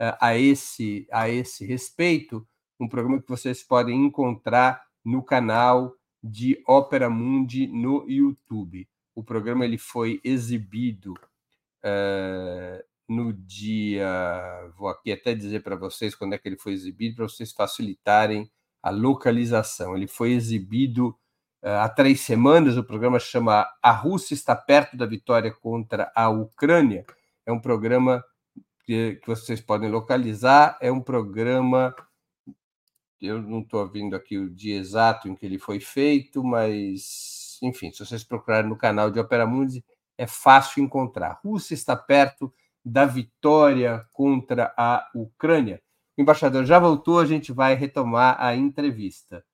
[0.00, 2.46] uh, a, esse, a esse respeito,
[2.78, 8.88] um programa que vocês podem encontrar no canal de Ópera Mundi no YouTube.
[9.14, 11.14] O programa ele foi exibido
[11.84, 14.06] uh, no dia.
[14.76, 18.50] Vou aqui até dizer para vocês quando é que ele foi exibido, para vocês facilitarem
[18.82, 19.96] a localização.
[19.96, 21.08] Ele foi exibido
[21.62, 22.76] uh, há três semanas.
[22.76, 27.04] O programa chama A Rússia está perto da vitória contra a Ucrânia.
[27.46, 28.24] É um programa
[28.84, 30.78] que, que vocês podem localizar.
[30.80, 31.94] É um programa.
[33.20, 37.92] Eu não estou vendo aqui o dia exato em que ele foi feito, mas, enfim,
[37.92, 39.84] se vocês procurarem no canal de Opera Mundi,
[40.18, 41.40] é fácil encontrar.
[41.44, 42.52] Rússia está perto
[42.84, 45.82] da vitória contra a Ucrânia.
[46.16, 49.44] O embaixador já voltou, a gente vai retomar a entrevista.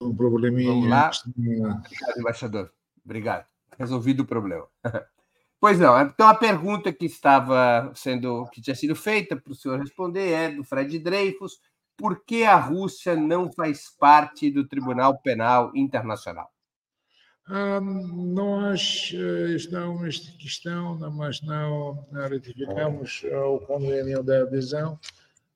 [0.00, 0.70] Um probleminha.
[0.70, 1.10] Vamos lá.
[1.26, 2.72] Obrigado, embaixador.
[3.04, 3.46] Obrigado.
[3.78, 4.66] Resolvido o problema.
[5.60, 5.98] Pois não.
[5.98, 10.50] Então a pergunta que estava sendo, que tinha sido feita para o senhor responder é
[10.50, 11.58] do Fred Dreyfus:
[11.96, 16.53] por que a Rússia não faz parte do Tribunal Penal Internacional?
[17.46, 24.98] Ah, nós eh, estamos nesta questão, mas não ratificamos o convênio da adesão,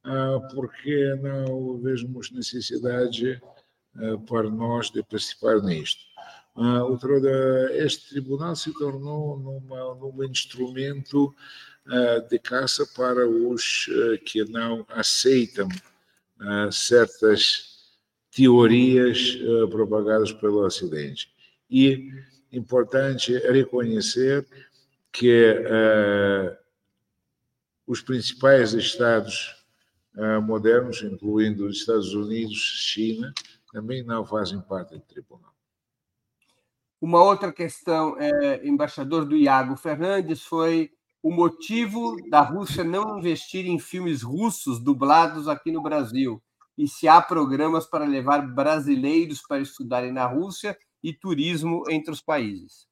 [0.05, 3.41] ah, porque não vemos necessidade
[3.97, 6.07] ah, para nós de participar nisto.
[7.72, 11.34] Este tribunal se tornou numa, num instrumento
[12.28, 13.89] de caça para os
[14.26, 15.68] que não aceitam
[16.72, 17.95] certas
[18.34, 19.39] teorias
[19.70, 21.30] propagadas pelo Ocidente
[21.70, 22.10] e
[22.52, 24.46] importante reconhecer
[25.12, 26.56] que uh,
[27.86, 29.64] os principais estados
[30.16, 33.32] uh, modernos, incluindo os Estados Unidos, China,
[33.72, 35.52] também não fazem parte do tribunal.
[37.00, 40.90] Uma outra questão, é, embaixador do Iago Fernandes, foi
[41.22, 46.42] o motivo da Rússia não investir em filmes russos dublados aqui no Brasil
[46.76, 52.20] e se há programas para levar brasileiros para estudarem na Rússia e turismo entre os
[52.20, 52.86] países?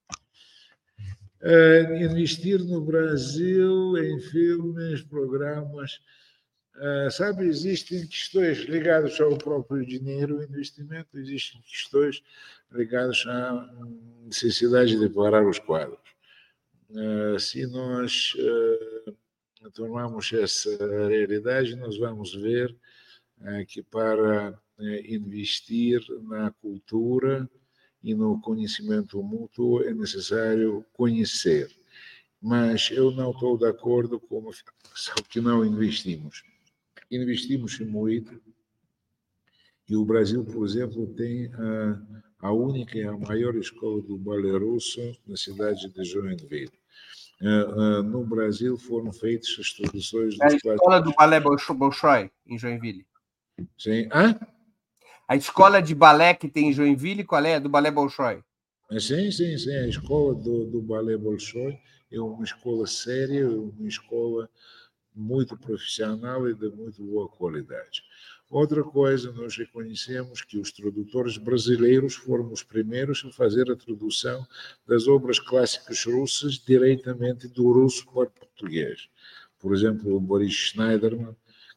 [1.43, 6.01] É, investir no Brasil em filmes, programas.
[6.79, 12.23] É, sabe, existem questões ligadas ao próprio dinheiro, investimento, existem questões
[12.71, 13.71] ligadas à
[14.25, 15.99] necessidade de parar os quadros.
[16.95, 19.13] É, se nós é,
[19.73, 20.71] tomarmos essa
[21.09, 22.75] realidade, nós vamos ver
[23.69, 27.49] que para é, investir na cultura,
[28.07, 31.69] e no conhecimento mútuo é necessário conhecer.
[32.41, 36.45] Mas eu não estou de acordo com o que não investimos.
[37.11, 38.41] Investimos muito
[39.89, 44.57] e o Brasil, por exemplo, tem a, a única e a maior escola do balé
[44.57, 46.71] russo na cidade de Joinville.
[47.41, 50.39] Uh, uh, no Brasil foram feitas as traduções...
[50.41, 53.05] É a escola do balé Bolshoi, em Joinville.
[53.77, 54.09] Sim.
[54.13, 54.39] Hã?
[55.29, 57.59] A escola de balé que tem em Joinville, qual é?
[57.59, 58.45] Do Balé Bolshoi.
[58.91, 59.75] É, sim, sim, sim.
[59.75, 61.77] A escola do, do Balé Bolshoi
[62.13, 64.49] é uma escola séria, uma escola
[65.13, 68.03] muito profissional e de muito boa qualidade.
[68.49, 74.47] Outra coisa, nós reconhecemos que os tradutores brasileiros foram os primeiros a fazer a tradução
[74.87, 79.09] das obras clássicas russas diretamente do russo para o português.
[79.59, 81.35] Por exemplo, o Boris Schneiderman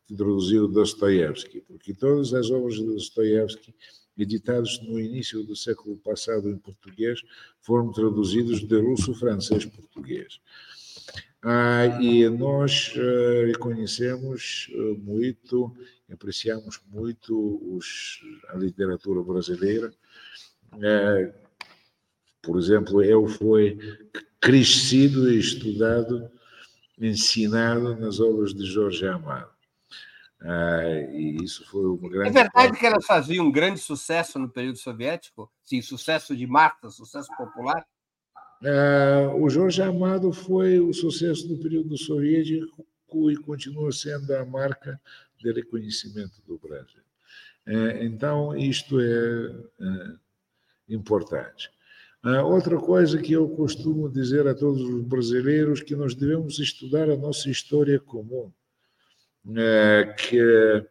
[0.09, 3.75] que traduziu Dostoiévski, porque todas as obras de Dostoiévski,
[4.17, 7.21] editadas no início do século passado em português,
[7.61, 10.41] foram traduzidas de russo, francês, português.
[11.43, 15.71] Ah, e nós uh, reconhecemos uh, muito,
[16.11, 19.93] apreciamos muito os, a literatura brasileira.
[20.73, 21.31] Uh,
[22.41, 23.77] por exemplo, eu fui
[24.41, 26.29] crescido e estudado,
[26.99, 29.58] ensinado nas obras de Jorge Amado.
[30.41, 32.29] Uh, e isso foi uma é grande.
[32.29, 35.51] É verdade que elas faziam um grande sucesso no período soviético?
[35.63, 37.85] Sim, sucesso de massa, sucesso popular?
[38.61, 42.85] Uh, o Jorge Amado foi o sucesso do período soviético
[43.31, 44.99] e continua sendo a marca
[45.37, 47.03] de reconhecimento do Brasil.
[47.67, 50.13] Uh, então, isto é
[50.87, 51.69] importante.
[52.45, 57.17] outra coisa que eu costumo dizer a todos os brasileiros que nós devemos estudar a
[57.17, 58.58] nossa história comum é,
[60.17, 60.85] que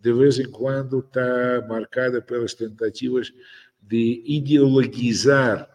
[0.00, 3.32] de vez em quando está marcada pelas tentativas
[3.80, 5.68] de ideologizar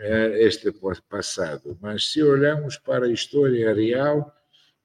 [0.00, 0.72] é, este
[1.08, 1.78] passado.
[1.80, 4.34] Mas se olharmos para a história real,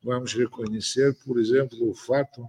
[0.02, 2.46] vamos reconhecer, por exemplo, o fato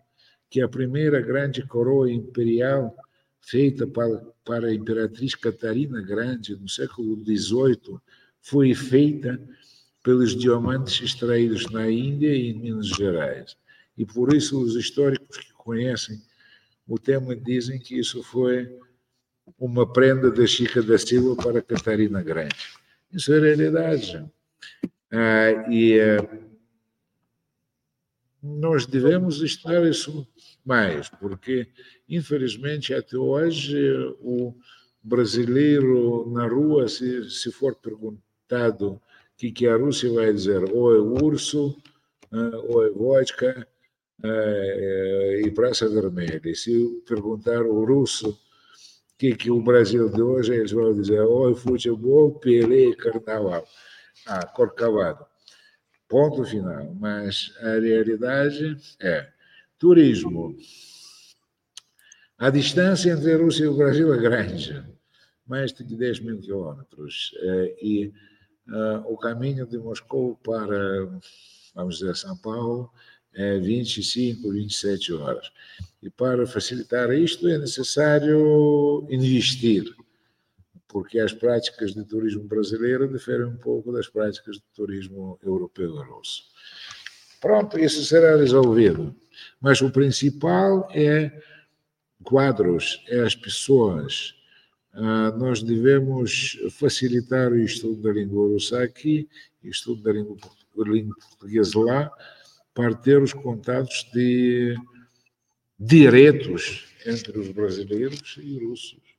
[0.49, 2.95] que a primeira grande coroa imperial
[3.41, 7.99] feita para, para a imperatriz Catarina Grande no século XVIII
[8.41, 9.41] foi feita
[10.03, 13.57] pelos diamantes extraídos na Índia e em Minas Gerais.
[14.01, 16.23] E por isso os históricos que conhecem
[16.89, 18.67] o tema dizem que isso foi
[19.59, 22.57] uma prenda da Chica da Silva para Catarina Grande.
[23.13, 24.25] Isso é realidade.
[25.13, 26.27] Ah, e ah,
[28.43, 30.27] nós devemos estar isso
[30.65, 31.69] mais, porque,
[32.09, 33.77] infelizmente, até hoje,
[34.19, 34.55] o
[35.03, 39.01] brasileiro na rua, se, se for perguntado o
[39.37, 41.77] que, que a Rússia vai dizer, ou é urso,
[42.33, 43.69] ah, ou é vodka,
[44.23, 46.41] é, e Praça Vermelha.
[46.45, 48.39] E se perguntar ao russo o
[49.19, 53.67] que, que o Brasil de hoje, eles vão dizer: oi, futebol, Pelé, carnaval.
[54.27, 55.25] Ah, Corcavado.
[56.09, 56.95] Ponto final.
[56.99, 59.29] Mas a realidade é
[59.79, 60.57] turismo.
[62.39, 64.83] A distância entre a Rússia e o Brasil é grande,
[65.47, 67.35] mais de 10 mil quilômetros.
[67.39, 68.13] É, e
[68.69, 71.07] uh, o caminho de Moscou para,
[71.75, 72.91] vamos dizer, São Paulo
[73.35, 75.51] é, 25, 27 horas.
[76.03, 79.85] E para facilitar isto é necessário investir,
[80.89, 86.03] porque as práticas de turismo brasileiro diferem um pouco das práticas de turismo europeu e
[86.05, 86.45] russo.
[87.41, 89.15] Pronto, isso será resolvido.
[89.61, 91.33] Mas o principal é
[92.23, 94.35] quadros, é as pessoas.
[94.93, 99.29] Ah, nós devemos facilitar o estudo da língua russa aqui,
[99.63, 102.11] estudo da língua portuguesa lá,
[102.75, 104.77] para ter os contatos de
[105.79, 109.11] diretos entre os brasileiros e os russos.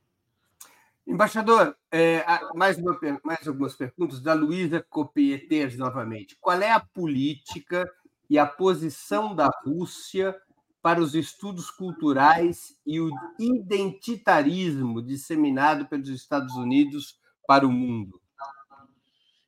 [1.05, 2.23] Embaixador, é,
[2.55, 6.37] mais, uma, mais algumas perguntas da Luísa Copietes novamente.
[6.39, 7.89] Qual é a política
[8.29, 10.35] e a posição da Rússia
[10.81, 18.21] para os estudos culturais e o identitarismo disseminado pelos Estados Unidos para o mundo?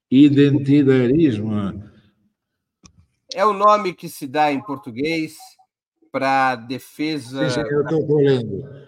[0.10, 1.54] Identitarismo
[3.36, 5.38] é o nome que se dá em português
[6.12, 7.50] para defesa.
[7.50, 8.84] Sim, eu estou lendo.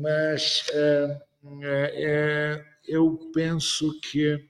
[0.00, 1.20] Mas é,
[1.62, 4.48] é, eu penso que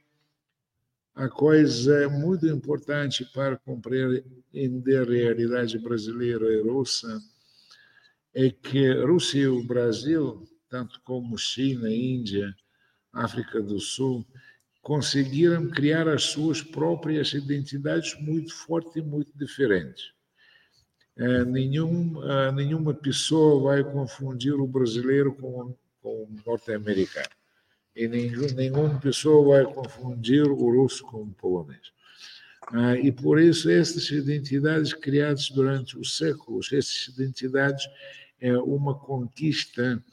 [1.15, 7.19] a coisa é muito importante para compreender a realidade brasileira e russa
[8.35, 12.55] é que Rússia e o Brasil, tanto como China, Índia,
[13.13, 14.27] África do Sul,
[14.83, 20.13] conseguiram criar as suas próprias identidades muito fortes e muito diferentes.
[21.17, 27.29] É, nenhum, é, nenhuma pessoa vai confundir o brasileiro com, com o norte-americano.
[27.95, 31.93] E nenhum, nenhuma pessoa vai confundir o russo com o polonês.
[32.73, 37.87] Ah, e por isso, essas identidades criadas durante os séculos, essas identidades
[38.45, 40.05] é uma conquista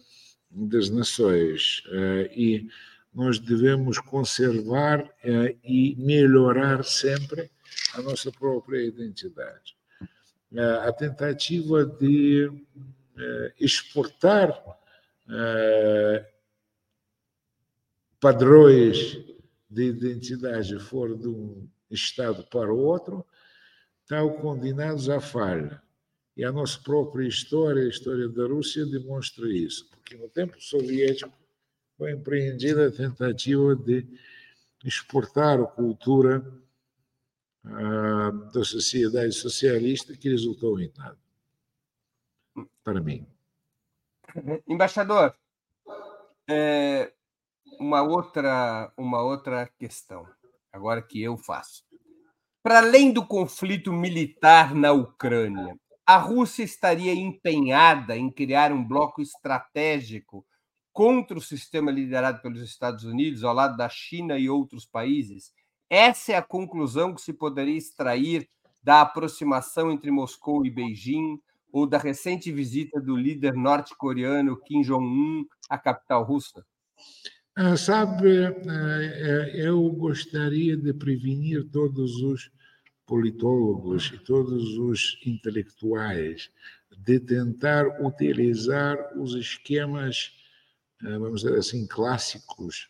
[0.49, 2.69] das nações eh, e
[3.13, 7.51] nós devemos conservar eh, e melhorar sempre
[7.93, 9.75] a nossa própria identidade.
[10.53, 12.49] Eh, a tentativa de
[13.59, 14.49] exportar
[18.19, 19.19] padrões
[19.69, 23.25] de identidade fora de um Estado para o outro
[24.01, 25.81] estão condenados à falha.
[26.35, 31.31] E a nossa própria história, a história da Rússia, demonstra isso, porque no tempo soviético
[31.97, 34.07] foi empreendida a tentativa de
[34.83, 36.43] exportar a cultura
[37.63, 41.17] ah, da sociedade socialista, que resultou em nada,
[42.83, 43.27] para mim.
[44.67, 45.35] Embaixador,
[46.49, 47.13] é,
[47.79, 50.27] uma outra uma outra questão,
[50.71, 51.83] agora que eu faço.
[52.63, 55.77] Para além do conflito militar na Ucrânia,
[56.11, 60.45] a Rússia estaria empenhada em criar um bloco estratégico
[60.91, 65.53] contra o sistema liderado pelos Estados Unidos, ao lado da China e outros países?
[65.89, 68.49] Essa é a conclusão que se poderia extrair
[68.83, 71.39] da aproximação entre Moscou e Beijing,
[71.71, 76.65] ou da recente visita do líder norte-coreano Kim Jong-un à capital russa?
[77.55, 82.51] Ah, sabe, eh, eu gostaria de prevenir todos os
[83.11, 86.49] politólogos e todos os intelectuais
[86.97, 90.31] de tentar utilizar os esquemas,
[91.03, 92.87] eh, vamos dizer assim, clássicos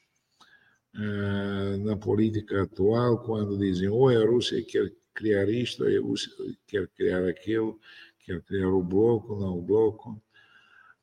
[0.94, 6.32] eh, na política atual, quando dizem ou a Rússia quer criar isto, ou a Rússia
[6.68, 7.80] quer criar aquilo,
[8.24, 10.22] quer criar o bloco, não o bloco.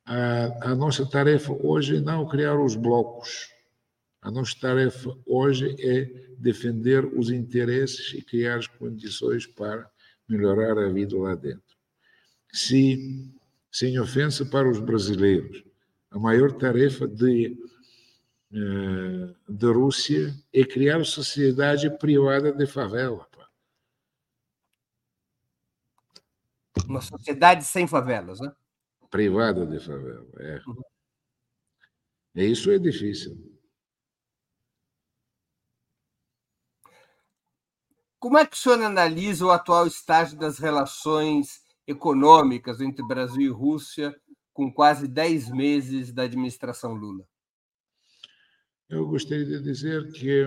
[0.05, 3.49] A, a nossa tarefa hoje é não criar os blocos.
[4.21, 6.05] A nossa tarefa hoje é
[6.37, 9.89] defender os interesses e criar as condições para
[10.27, 11.77] melhorar a vida lá dentro.
[12.51, 13.31] Se,
[13.71, 15.63] sem ofensa para os brasileiros,
[16.11, 17.57] a maior tarefa de
[18.51, 23.27] eh, da Rússia é criar sociedade privada de favela.
[26.87, 28.51] Uma sociedade sem favelas, né?
[29.11, 30.59] Privada de favela, é.
[30.67, 30.81] Uhum.
[32.35, 33.48] Isso é difícil.
[38.19, 43.47] Como é que o senhor analisa o atual estágio das relações econômicas entre Brasil e
[43.47, 44.13] Rússia
[44.53, 47.25] com quase 10 meses da administração Lula?
[48.89, 50.41] Eu gostaria de dizer que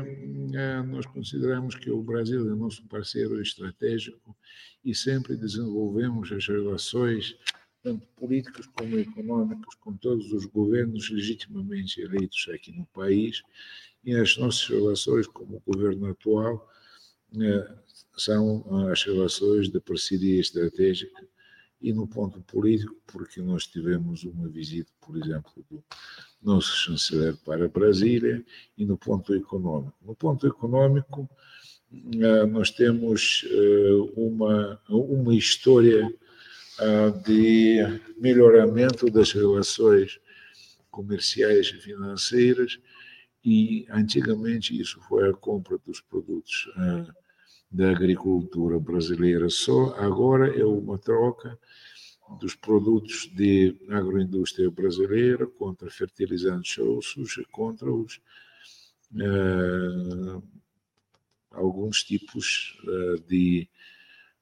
[0.55, 4.37] eh, nós consideramos que o Brasil é nosso parceiro estratégico
[4.85, 7.35] e sempre desenvolvemos as relações,
[7.83, 13.43] tanto políticas como econômicas, com todos os governos legitimamente eleitos aqui no país.
[14.05, 16.69] E as nossas relações, como o governo atual,
[18.17, 21.27] são as relações de parceria estratégica
[21.83, 25.83] e no ponto político, porque nós tivemos uma visita, por exemplo, do
[26.41, 28.45] nosso chanceler para Brasília,
[28.79, 29.97] e no ponto econômico.
[30.01, 31.29] No ponto econômico,
[31.93, 36.09] eh, nós temos eh, uma, uma história
[36.79, 40.21] eh, de melhoramento das relações
[40.89, 42.79] comerciais e financeiras,
[43.45, 46.69] e antigamente isso foi a compra dos produtos
[47.73, 51.59] da agricultura brasileira só, agora é uma troca
[52.39, 58.21] dos produtos de agroindústria brasileira contra fertilizantes russos e contra os
[59.15, 60.43] uh,
[61.51, 63.69] alguns tipos uh, de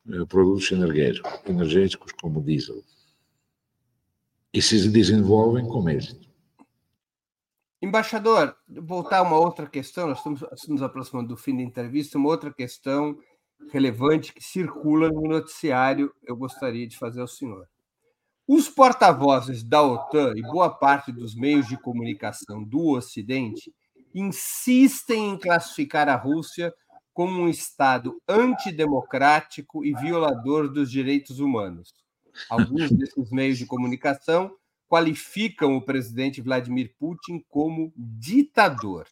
[0.07, 2.85] uh, produtos energéticos, energéticos como diesel.
[4.53, 6.30] E se desenvolvem com êxito.
[7.83, 12.29] Embaixador, voltar a uma outra questão, nós estamos nos aproximando do fim da entrevista, uma
[12.29, 13.19] outra questão
[13.73, 17.67] relevante que circula no noticiário, eu gostaria de fazer ao senhor.
[18.47, 23.73] Os porta-vozes da OTAN e boa parte dos meios de comunicação do Ocidente
[24.15, 26.75] insistem em classificar a Rússia
[27.15, 31.95] como um Estado antidemocrático e violador dos direitos humanos.
[32.49, 34.55] Alguns desses meios de comunicação
[34.91, 39.07] qualificam o presidente Vladimir Putin como ditador.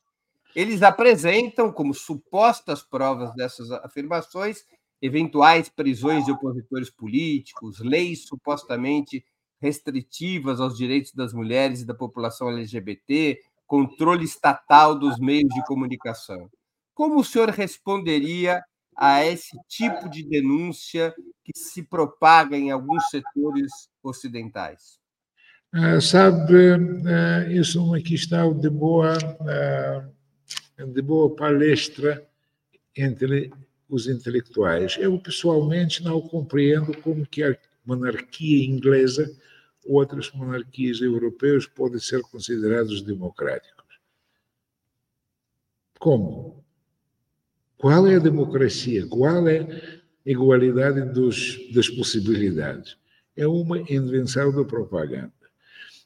[0.53, 4.64] Eles apresentam como supostas provas dessas afirmações
[5.01, 9.24] eventuais prisões de opositores políticos, leis supostamente
[9.61, 16.51] restritivas aos direitos das mulheres e da população LGBT, controle estatal dos meios de comunicação.
[16.93, 18.61] Como o senhor responderia
[18.97, 21.14] a esse tipo de denúncia
[21.45, 23.70] que se propaga em alguns setores
[24.03, 24.99] ocidentais?
[25.75, 26.55] Uh, sabe,
[27.51, 32.27] isso é uma questão de boa, uh, de boa palestra
[32.97, 33.53] entre
[33.89, 34.97] os intelectuais.
[34.99, 39.31] Eu, pessoalmente, não compreendo como que a monarquia inglesa
[39.85, 43.79] ou outras monarquias europeias podem ser considerados democráticos.
[45.99, 46.64] Como?
[47.77, 49.07] Qual é a democracia?
[49.07, 52.97] Qual é a igualdade dos, das possibilidades?
[53.37, 55.38] É uma invenção da propaganda.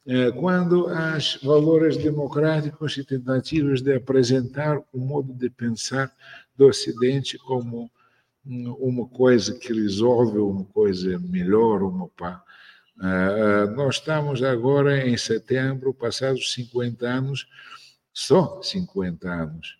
[0.04, 6.12] É, quando as valores democráticos e tentativas de apresentar o modo de pensar
[6.56, 7.90] do Ocidente como
[8.44, 12.42] uma coisa que resolve, uma coisa melhor, uma pá.
[12.98, 17.46] Uh, nós estamos agora em setembro, passados 50 anos,
[18.12, 19.78] só 50 anos,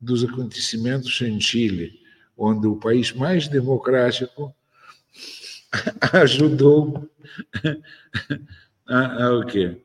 [0.00, 1.92] dos acontecimentos em Chile,
[2.36, 4.54] onde o país mais democrático
[6.12, 7.08] ajudou
[8.90, 9.80] a, a, o quê?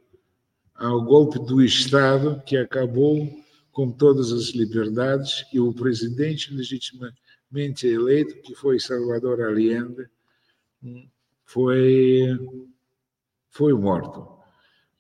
[0.76, 3.30] ao golpe do Estado que acabou
[3.72, 10.08] com todas as liberdades, e o presidente legitimamente eleito, que foi Salvador Allende,
[11.44, 12.38] foi,
[13.50, 14.28] foi morto.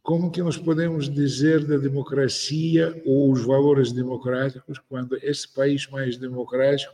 [0.04, 6.18] como que nós podemos dizer da democracia ou os valores democráticos quando esse país mais
[6.18, 6.94] democrático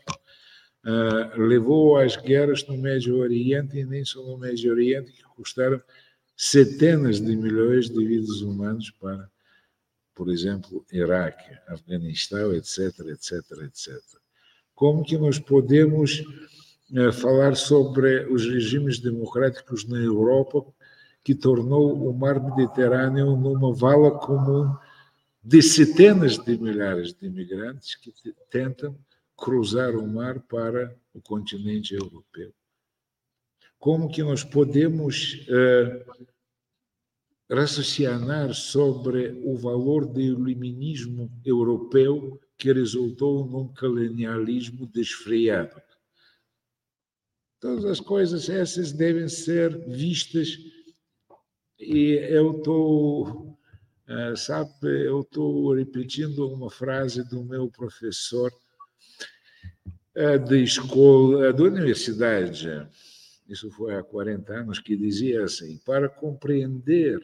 [0.85, 5.81] uh, levou às guerras no Médio Oriente e nem só no Médio Oriente que custaram
[6.35, 9.29] centenas de milhões de vidas humanas para,
[10.15, 13.99] por exemplo, Iraque, Afeganistão, etc, etc, etc.
[14.73, 16.23] Como que nós podemos
[16.91, 20.65] uh, falar sobre os regimes democráticos na Europa
[21.23, 24.75] que tornou o mar Mediterrâneo numa vala comum
[25.43, 28.11] de centenas de milhares de imigrantes que
[28.49, 28.97] tentam
[29.35, 32.53] cruzar o mar para o continente europeu.
[33.81, 36.05] Como que nós podemos uh,
[37.49, 45.81] raciocinar sobre o valor do iluminismo europeu que resultou num colonialismo desfreado?
[47.59, 50.59] Todas as coisas essas devem ser vistas
[51.79, 53.57] e eu estou,
[54.07, 58.51] eh, sabe, eu estou repetindo uma frase do meu professor
[60.13, 62.67] eh, de escola, eh, da universidade,
[63.51, 67.19] isso foi há 40 anos, que dizia assim: para compreender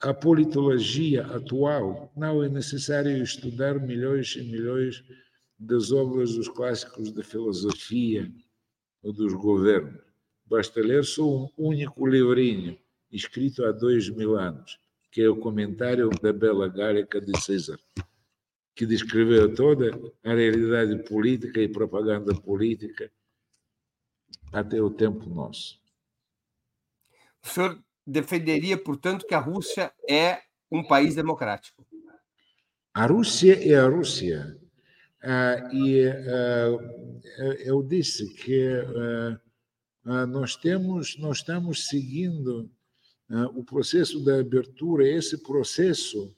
[0.00, 5.02] a politologia atual, não é necessário estudar milhões e milhões
[5.58, 8.30] das obras dos clássicos da filosofia
[9.02, 10.00] ou dos governos.
[10.46, 12.78] Basta ler só um único livrinho,
[13.10, 14.78] escrito há dois mil anos,
[15.10, 17.80] que é o comentário da Bela Gárica de César,
[18.76, 19.90] que descreveu toda
[20.22, 23.10] a realidade política e propaganda política
[24.52, 25.80] até o tempo nosso.
[27.44, 30.40] O senhor defenderia, portanto, que a Rússia é
[30.70, 31.86] um país democrático?
[32.92, 34.58] A Rússia é a Rússia.
[35.22, 36.78] Ah, e ah,
[37.64, 39.40] eu disse que ah,
[40.04, 42.70] ah, nós temos, nós estamos seguindo
[43.30, 45.06] ah, o processo da abertura.
[45.06, 46.34] Esse processo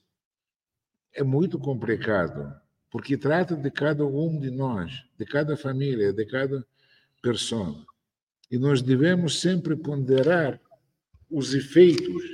[1.14, 2.52] é muito complicado,
[2.90, 6.66] porque trata de cada um de nós, de cada família, de cada
[7.22, 7.84] pessoa.
[8.50, 10.60] E nós devemos sempre ponderar
[11.30, 12.24] os efeitos.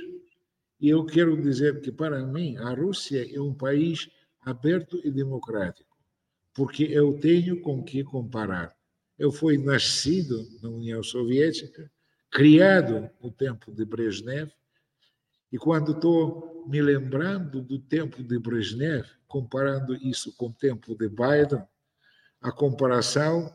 [0.79, 4.09] E eu quero dizer que, para mim, a Rússia é um país
[4.41, 5.97] aberto e democrático,
[6.53, 8.75] porque eu tenho com que comparar.
[9.17, 11.91] Eu fui nascido na União Soviética,
[12.31, 14.51] criado no tempo de Brezhnev,
[15.51, 21.07] e quando estou me lembrando do tempo de Brezhnev, comparando isso com o tempo de
[21.07, 21.63] Biden,
[22.41, 23.51] a comparação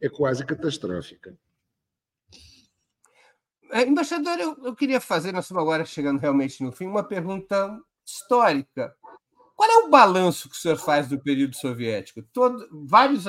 [0.00, 1.36] é quase catastrófica.
[3.70, 7.80] É, embaixador, eu, eu, queria fazer, nós estamos agora chegando realmente no fim, uma pergunta
[8.06, 8.94] histórica.
[9.56, 12.22] Qual é o balanço que o senhor faz do período soviético?
[12.32, 13.24] Todo, vários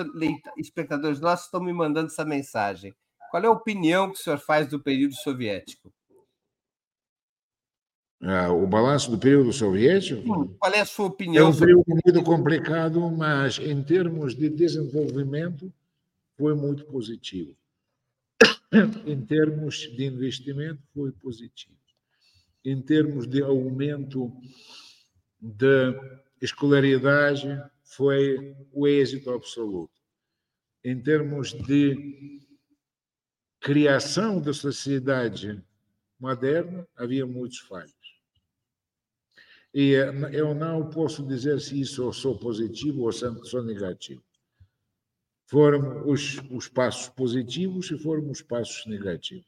[0.57, 2.93] espectadores nossos estão me mandando essa mensagem.
[3.31, 5.91] Qual é a opinião que o senhor faz do período soviético?
[8.21, 10.55] Ah, o balanço do período soviético?
[10.59, 11.47] Qual é a sua opinião?
[11.47, 15.71] É um período muito complicado, mas em termos de desenvolvimento
[16.37, 17.55] foi muito positivo.
[19.05, 21.77] em termos de investimento foi positivo.
[22.63, 24.31] Em termos de aumento
[25.39, 25.93] de
[26.41, 27.47] escolaridade
[27.83, 29.93] foi o êxito absoluto.
[30.83, 32.39] Em termos de
[33.59, 35.63] criação da sociedade
[36.19, 37.93] moderna, havia muitos falhos.
[39.73, 39.91] E
[40.31, 44.23] eu não posso dizer se isso sou positivo ou sou negativo.
[45.55, 49.47] Foram os, os passos positivos e foram os passos negativos.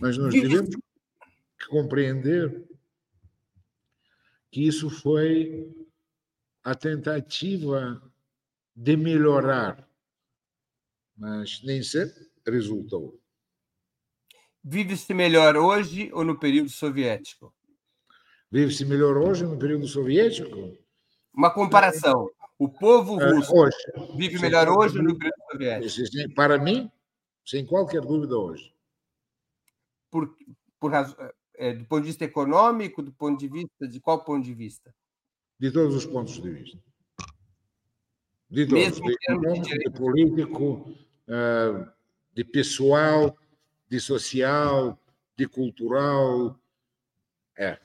[0.00, 0.74] Mas nós devemos
[1.68, 2.64] compreender
[4.50, 5.70] que isso foi
[6.64, 8.02] a tentativa
[8.74, 9.86] de melhorar,
[11.14, 13.20] mas nem sempre resultou.
[14.64, 17.54] Vive-se melhor hoje ou no período soviético?
[18.50, 20.78] Vive-se melhor hoje ou no período soviético?
[21.30, 22.30] Uma comparação.
[22.62, 23.76] O povo é, russo hoje.
[24.16, 26.32] vive melhor hoje ou no período soviético?
[26.32, 26.88] Para mim,
[27.44, 28.72] sem qualquer dúvida, hoje.
[30.08, 30.32] Por,
[30.78, 31.16] por razão,
[31.56, 34.94] é, do ponto de vista econômico, do ponto de vista de qual ponto de vista?
[35.58, 36.78] De todos os pontos de vista.
[38.48, 40.96] De todos, Mesmo de econômico, de, de político,
[41.26, 41.90] uh,
[42.32, 43.36] de pessoal,
[43.88, 44.96] de social,
[45.36, 46.56] de cultural.
[47.58, 47.80] É.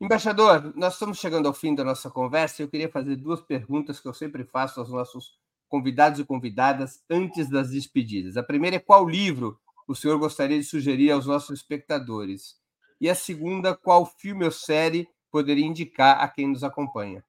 [0.00, 2.62] Embaixador, nós estamos chegando ao fim da nossa conversa.
[2.62, 5.36] Eu queria fazer duas perguntas que eu sempre faço aos nossos
[5.68, 8.36] convidados e convidadas antes das despedidas.
[8.36, 12.56] A primeira é qual livro o senhor gostaria de sugerir aos nossos espectadores?
[13.00, 17.24] E a segunda, qual filme ou série poderia indicar a quem nos acompanha?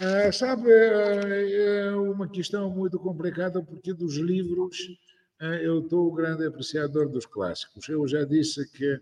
[0.00, 4.76] É, sabe, é, é uma questão muito complicada, porque dos livros
[5.62, 7.88] eu estou um grande apreciador dos clássicos.
[7.88, 9.00] Eu já disse que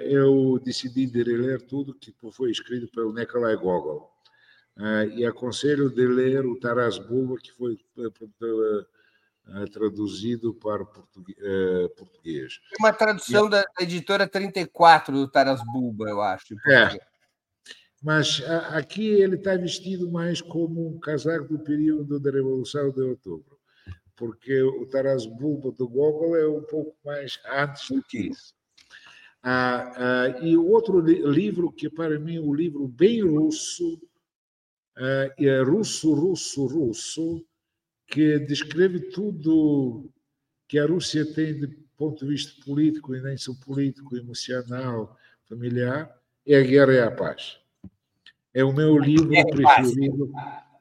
[0.00, 4.10] eu decidi de reler tudo que foi escrito pelo Nikolai Gogol.
[5.14, 7.78] E aconselho de ler o Taras Bulba, que foi
[9.72, 12.60] traduzido para português.
[12.80, 13.50] Uma tradução e...
[13.50, 16.54] da editora 34 do Taras Bulba, eu acho.
[16.66, 16.98] É.
[18.02, 23.58] Mas aqui ele está vestido mais como um casaco do período da Revolução de Outubro,
[24.14, 28.54] porque o Taras Bulba do Gogol é um pouco mais antes do que isso.
[29.46, 34.00] Ah, ah, e outro li livro que para mim é um livro bem russo,
[34.96, 37.44] ah, é russo, russo, russo,
[38.06, 40.10] que descreve tudo
[40.66, 41.66] que a Rússia tem de
[41.96, 45.14] ponto de vista político, e nem só político, emocional,
[45.46, 46.10] familiar,
[46.46, 47.58] é a Guerra e a Paz.
[48.54, 50.32] É o meu livro preferido.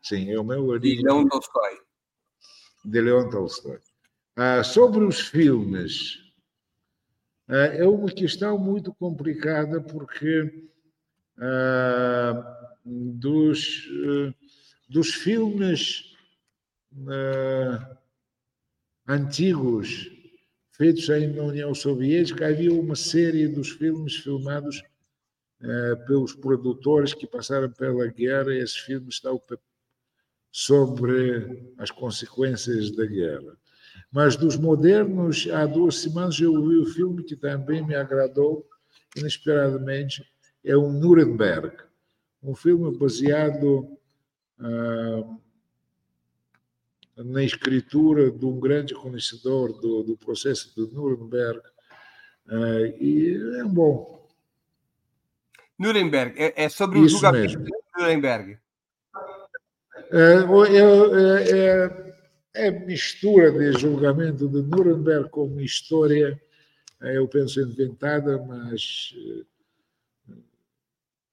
[0.01, 0.79] Sim, é o meu livro.
[0.79, 1.77] De Leon Tolstói.
[2.85, 3.79] De Leon Tolstói.
[4.35, 6.22] Ah, sobre os filmes,
[7.47, 10.69] é uma questão muito complicada porque
[11.37, 14.33] ah, dos, ah,
[14.89, 16.13] dos filmes
[19.07, 20.09] antigos
[20.73, 24.83] feitos aí na União Soviética, havia uma série dos filmes filmados
[26.07, 29.41] pelos produtores que passaram pela guerra, e esses filmes estão
[30.51, 33.57] sobre as consequências da guerra.
[34.13, 38.63] Mas dos modernos, há duas semanas eu vi o um filme que também me agradou
[39.17, 40.23] inesperadamente,
[40.63, 41.75] é o Nuremberg,
[42.43, 43.97] um filme baseado
[44.59, 45.23] ah,
[47.17, 51.61] na escritura de um grande conhecedor do, do processo de Nuremberg,
[52.47, 54.29] ah, e é um bom.
[55.79, 57.65] Nuremberg, é, é sobre o Isso julgamento mesmo.
[57.65, 58.59] de Nuremberg.
[60.11, 60.33] É,
[60.69, 62.02] é, é,
[62.53, 66.39] é mistura de julgamento de Nuremberg com uma história,
[67.01, 70.35] eh, eu penso, inventada, mas eh,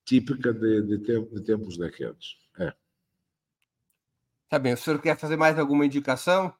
[0.05, 2.37] típica de, de, de tempos daqueles.
[2.59, 2.73] É.
[4.49, 4.73] Tá bem.
[4.73, 6.55] O senhor quer fazer mais alguma indicação?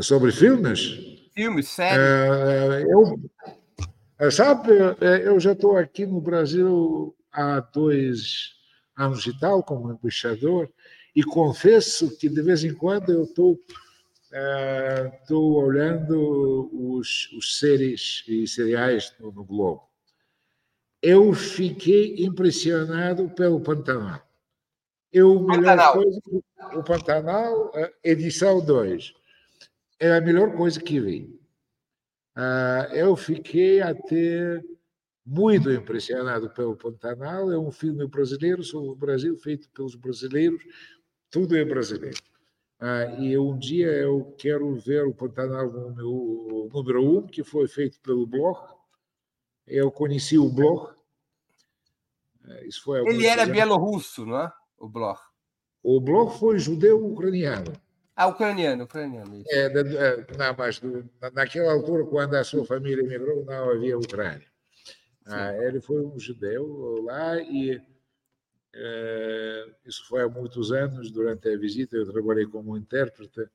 [0.00, 1.30] Sobre filmes?
[1.34, 1.98] Filmes, séries?
[1.98, 2.84] É,
[4.18, 4.70] eu, sabe,
[5.24, 8.54] eu já estou aqui no Brasil há dois
[8.96, 10.70] anos e tal, como embaixador,
[11.16, 13.58] e confesso que de vez em quando eu estou
[15.22, 19.88] estou olhando os, os séries e seriais no, no, Globo.
[21.00, 24.20] Eu fiquei impressionado pelo Pantanal.
[25.10, 26.20] Eu, melhor coisa,
[26.74, 27.72] o Pantanal,
[28.04, 29.14] edição 2,
[30.00, 31.40] é a melhor coisa que vi.
[32.36, 34.60] Uh, eu fiquei até
[35.24, 37.50] muito impressionado pelo Pantanal.
[37.50, 40.62] É um filme brasileiro sobre o Brasil, feito pelos brasileiros,
[41.36, 42.16] tudo é brasileiro.
[42.80, 48.00] Ah, e um dia eu quero ver o Pantanal número, número um, que foi feito
[48.00, 48.74] pelo Bloch.
[49.66, 50.94] Eu conheci o Bloch.
[52.42, 54.52] Ah, isso foi Ele era bielorrusso, não é?
[54.78, 55.20] O Bloch.
[55.82, 57.74] O Bloch foi judeu-ucraniano.
[58.16, 59.36] Ah, ucraniano, ucraniano.
[59.36, 59.50] Isso.
[59.50, 59.68] É,
[60.38, 60.80] não, mas
[61.34, 64.46] naquela altura, quando a sua família emigrou, não havia Ucrânia.
[65.26, 67.78] Ah, ele foi um judeu lá e
[69.84, 73.48] isso foi há muitos anos, durante a visita, eu trabalhei como intérprete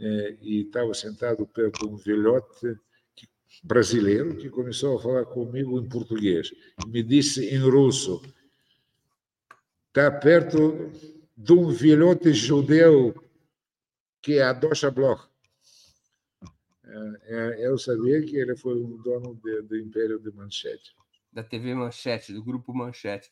[0.00, 2.78] é, e estava sentado perto de um velhote
[3.62, 6.52] brasileiro que começou a falar comigo em português.
[6.86, 8.22] Me disse em russo:
[9.88, 10.90] está perto
[11.36, 13.14] de um velhote judeu
[14.20, 15.28] que é a Dosha Bloch.
[17.24, 20.96] É, eu sabia que ele foi um dono do Império de Manchete.
[21.32, 23.30] Da TV Manchete, do grupo Manchete.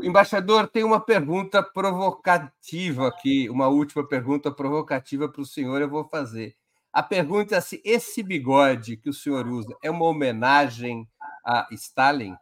[0.00, 6.04] Embaixador, tem uma pergunta provocativa aqui, uma última pergunta provocativa para o senhor, eu vou
[6.04, 6.56] fazer.
[6.92, 11.08] A pergunta é se esse bigode que o senhor usa é uma homenagem
[11.44, 12.34] a Stalin?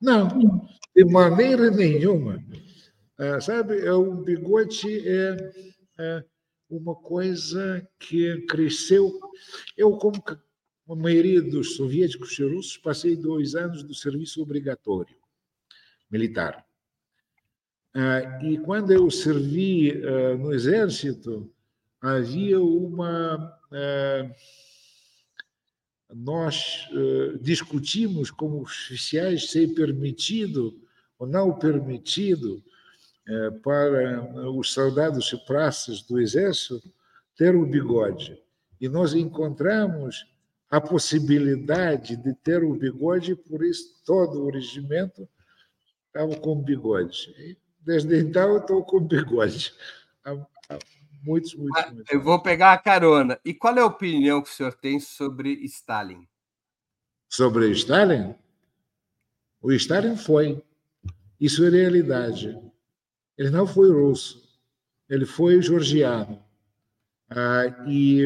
[0.00, 0.28] Não,
[0.94, 2.42] de maneira nenhuma.
[3.18, 5.36] É, sabe, é um bigode é,
[5.98, 6.24] é,
[6.68, 9.18] uma coisa que cresceu.
[9.76, 10.22] Eu, como
[10.88, 15.23] a maioria dos soviéticos e russos, passei dois anos do serviço obrigatório
[16.14, 16.64] militar.
[17.92, 21.50] Ah, e quando eu servi ah, no exército,
[22.00, 23.58] havia uma.
[23.72, 24.30] Ah,
[26.16, 26.88] nós
[27.40, 30.80] discutimos como oficiais se é permitido
[31.18, 32.62] ou não permitido
[33.64, 36.88] para os soldados e praças do exército
[37.36, 38.40] ter o bigode.
[38.80, 40.24] E nós encontramos
[40.70, 45.28] a possibilidade de ter o bigode, por isso todo o regimento
[46.14, 47.58] estava com bigode.
[47.80, 49.74] Desde então eu estou com bigode.
[51.22, 52.12] Muitos, muitos, muitos.
[52.12, 53.38] Eu vou pegar a carona.
[53.44, 56.26] E qual é a opinião que o senhor tem sobre Stalin?
[57.28, 58.34] Sobre Stalin?
[59.60, 60.62] O Stalin foi.
[61.40, 62.56] Isso é realidade.
[63.36, 64.42] Ele não foi russo.
[65.08, 66.42] Ele foi georgiano.
[67.28, 68.22] Ah, e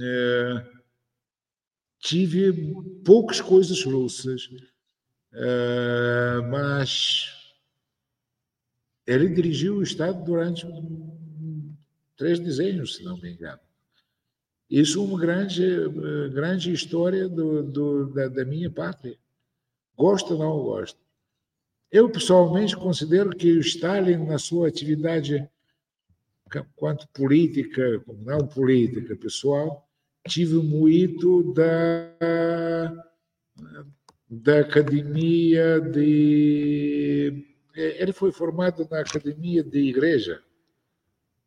[0.00, 0.66] eh,
[2.00, 4.48] tive poucas coisas russas,
[5.34, 7.54] eh, mas
[9.06, 10.66] ele dirigiu o Estado durante
[12.16, 13.60] três desenhos, se não me engano.
[14.70, 15.62] Isso é uma grande,
[16.32, 19.18] grande história do, do, da, da minha pátria.
[19.96, 20.98] Gosto ou não gosto?
[21.90, 25.46] Eu, pessoalmente, considero que o Stalin, na sua atividade
[26.74, 29.88] quanto política, como não política, pessoal,
[30.26, 32.90] tive muito da,
[34.32, 37.46] da academia de.
[37.74, 40.42] Ele foi formado na academia de igreja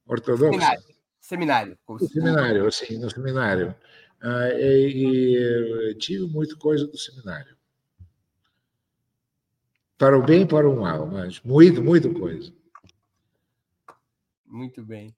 [0.05, 0.51] ortodoxa.
[0.51, 0.83] Seminário.
[1.19, 1.77] Seminário.
[1.89, 3.75] No seminário, sim, no seminário.
[4.21, 7.55] Ah, e, e, tive muita coisa do seminário.
[9.97, 12.53] Para o bem e para o mal, mas muito, muita coisa.
[14.45, 15.15] Muito bem.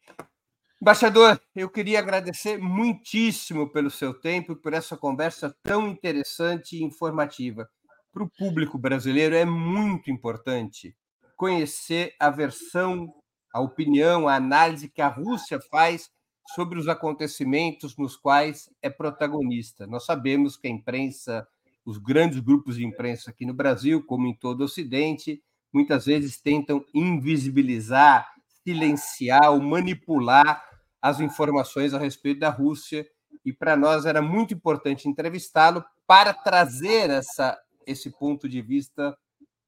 [0.79, 6.83] Embaixador, eu queria agradecer muitíssimo pelo seu tempo e por essa conversa tão interessante e
[6.83, 7.67] informativa.
[8.13, 10.95] Para o público brasileiro é muito importante
[11.35, 13.11] conhecer a versão,
[13.51, 16.11] a opinião, a análise que a Rússia faz
[16.53, 19.87] sobre os acontecimentos nos quais é protagonista.
[19.87, 21.47] Nós sabemos que a imprensa,
[21.83, 25.41] os grandes grupos de imprensa aqui no Brasil, como em todo o Ocidente,
[25.73, 28.31] muitas vezes tentam invisibilizar
[28.67, 30.61] silenciar ou manipular
[31.01, 33.07] as informações a respeito da Rússia.
[33.45, 39.17] E para nós era muito importante entrevistá-lo para trazer essa, esse ponto de vista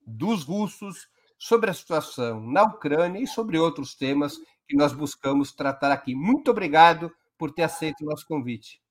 [0.06, 1.08] dos russos
[1.38, 6.14] sobre a situação na Ucrânia e sobre outros temas que nós buscamos tratar aqui.
[6.14, 8.82] Muito obrigado por ter aceito o nosso convite.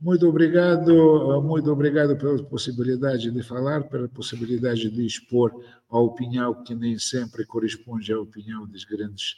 [0.00, 5.52] Muito obrigado, muito obrigado pela possibilidade de falar, pela possibilidade de expor
[5.90, 9.34] a opinião que nem sempre corresponde à opinião das grandes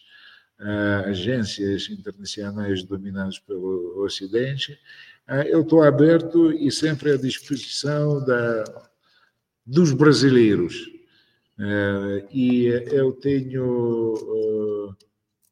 [1.07, 4.79] agências internacionais dominadas pelo Ocidente.
[5.29, 8.91] Uh, eu estou aberto e sempre à disposição da,
[9.65, 10.87] dos brasileiros.
[11.59, 14.97] Uh, e eu tenho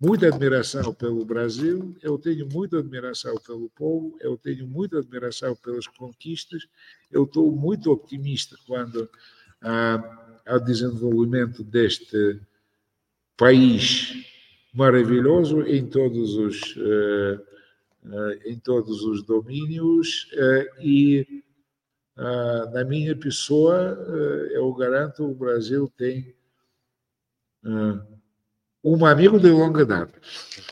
[0.01, 5.87] muita admiração pelo Brasil, eu tenho muita admiração pelo povo, eu tenho muita admiração pelas
[5.87, 6.67] conquistas,
[7.11, 9.11] eu estou muito optimista quando
[9.61, 12.41] ah, ao desenvolvimento deste
[13.37, 14.25] país
[14.73, 17.41] maravilhoso em todos os uh,
[18.05, 21.43] uh, em todos os domínios uh, e
[22.73, 23.97] na minha pessoa
[24.51, 26.35] eu garanto o Brasil tem
[28.83, 30.21] um amigo de longa data.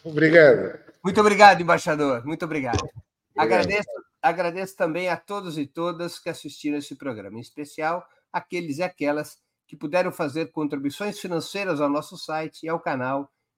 [0.03, 0.77] Obrigado.
[1.05, 2.27] Muito obrigado, embaixador.
[2.27, 2.81] Muito obrigado.
[2.81, 3.05] obrigado.
[3.37, 3.89] Agradeço,
[4.21, 9.39] agradeço também a todos e todas que assistiram esse programa, em especial aqueles e aquelas
[9.69, 13.31] que puderam fazer contribuições financeiras ao nosso site e ao canal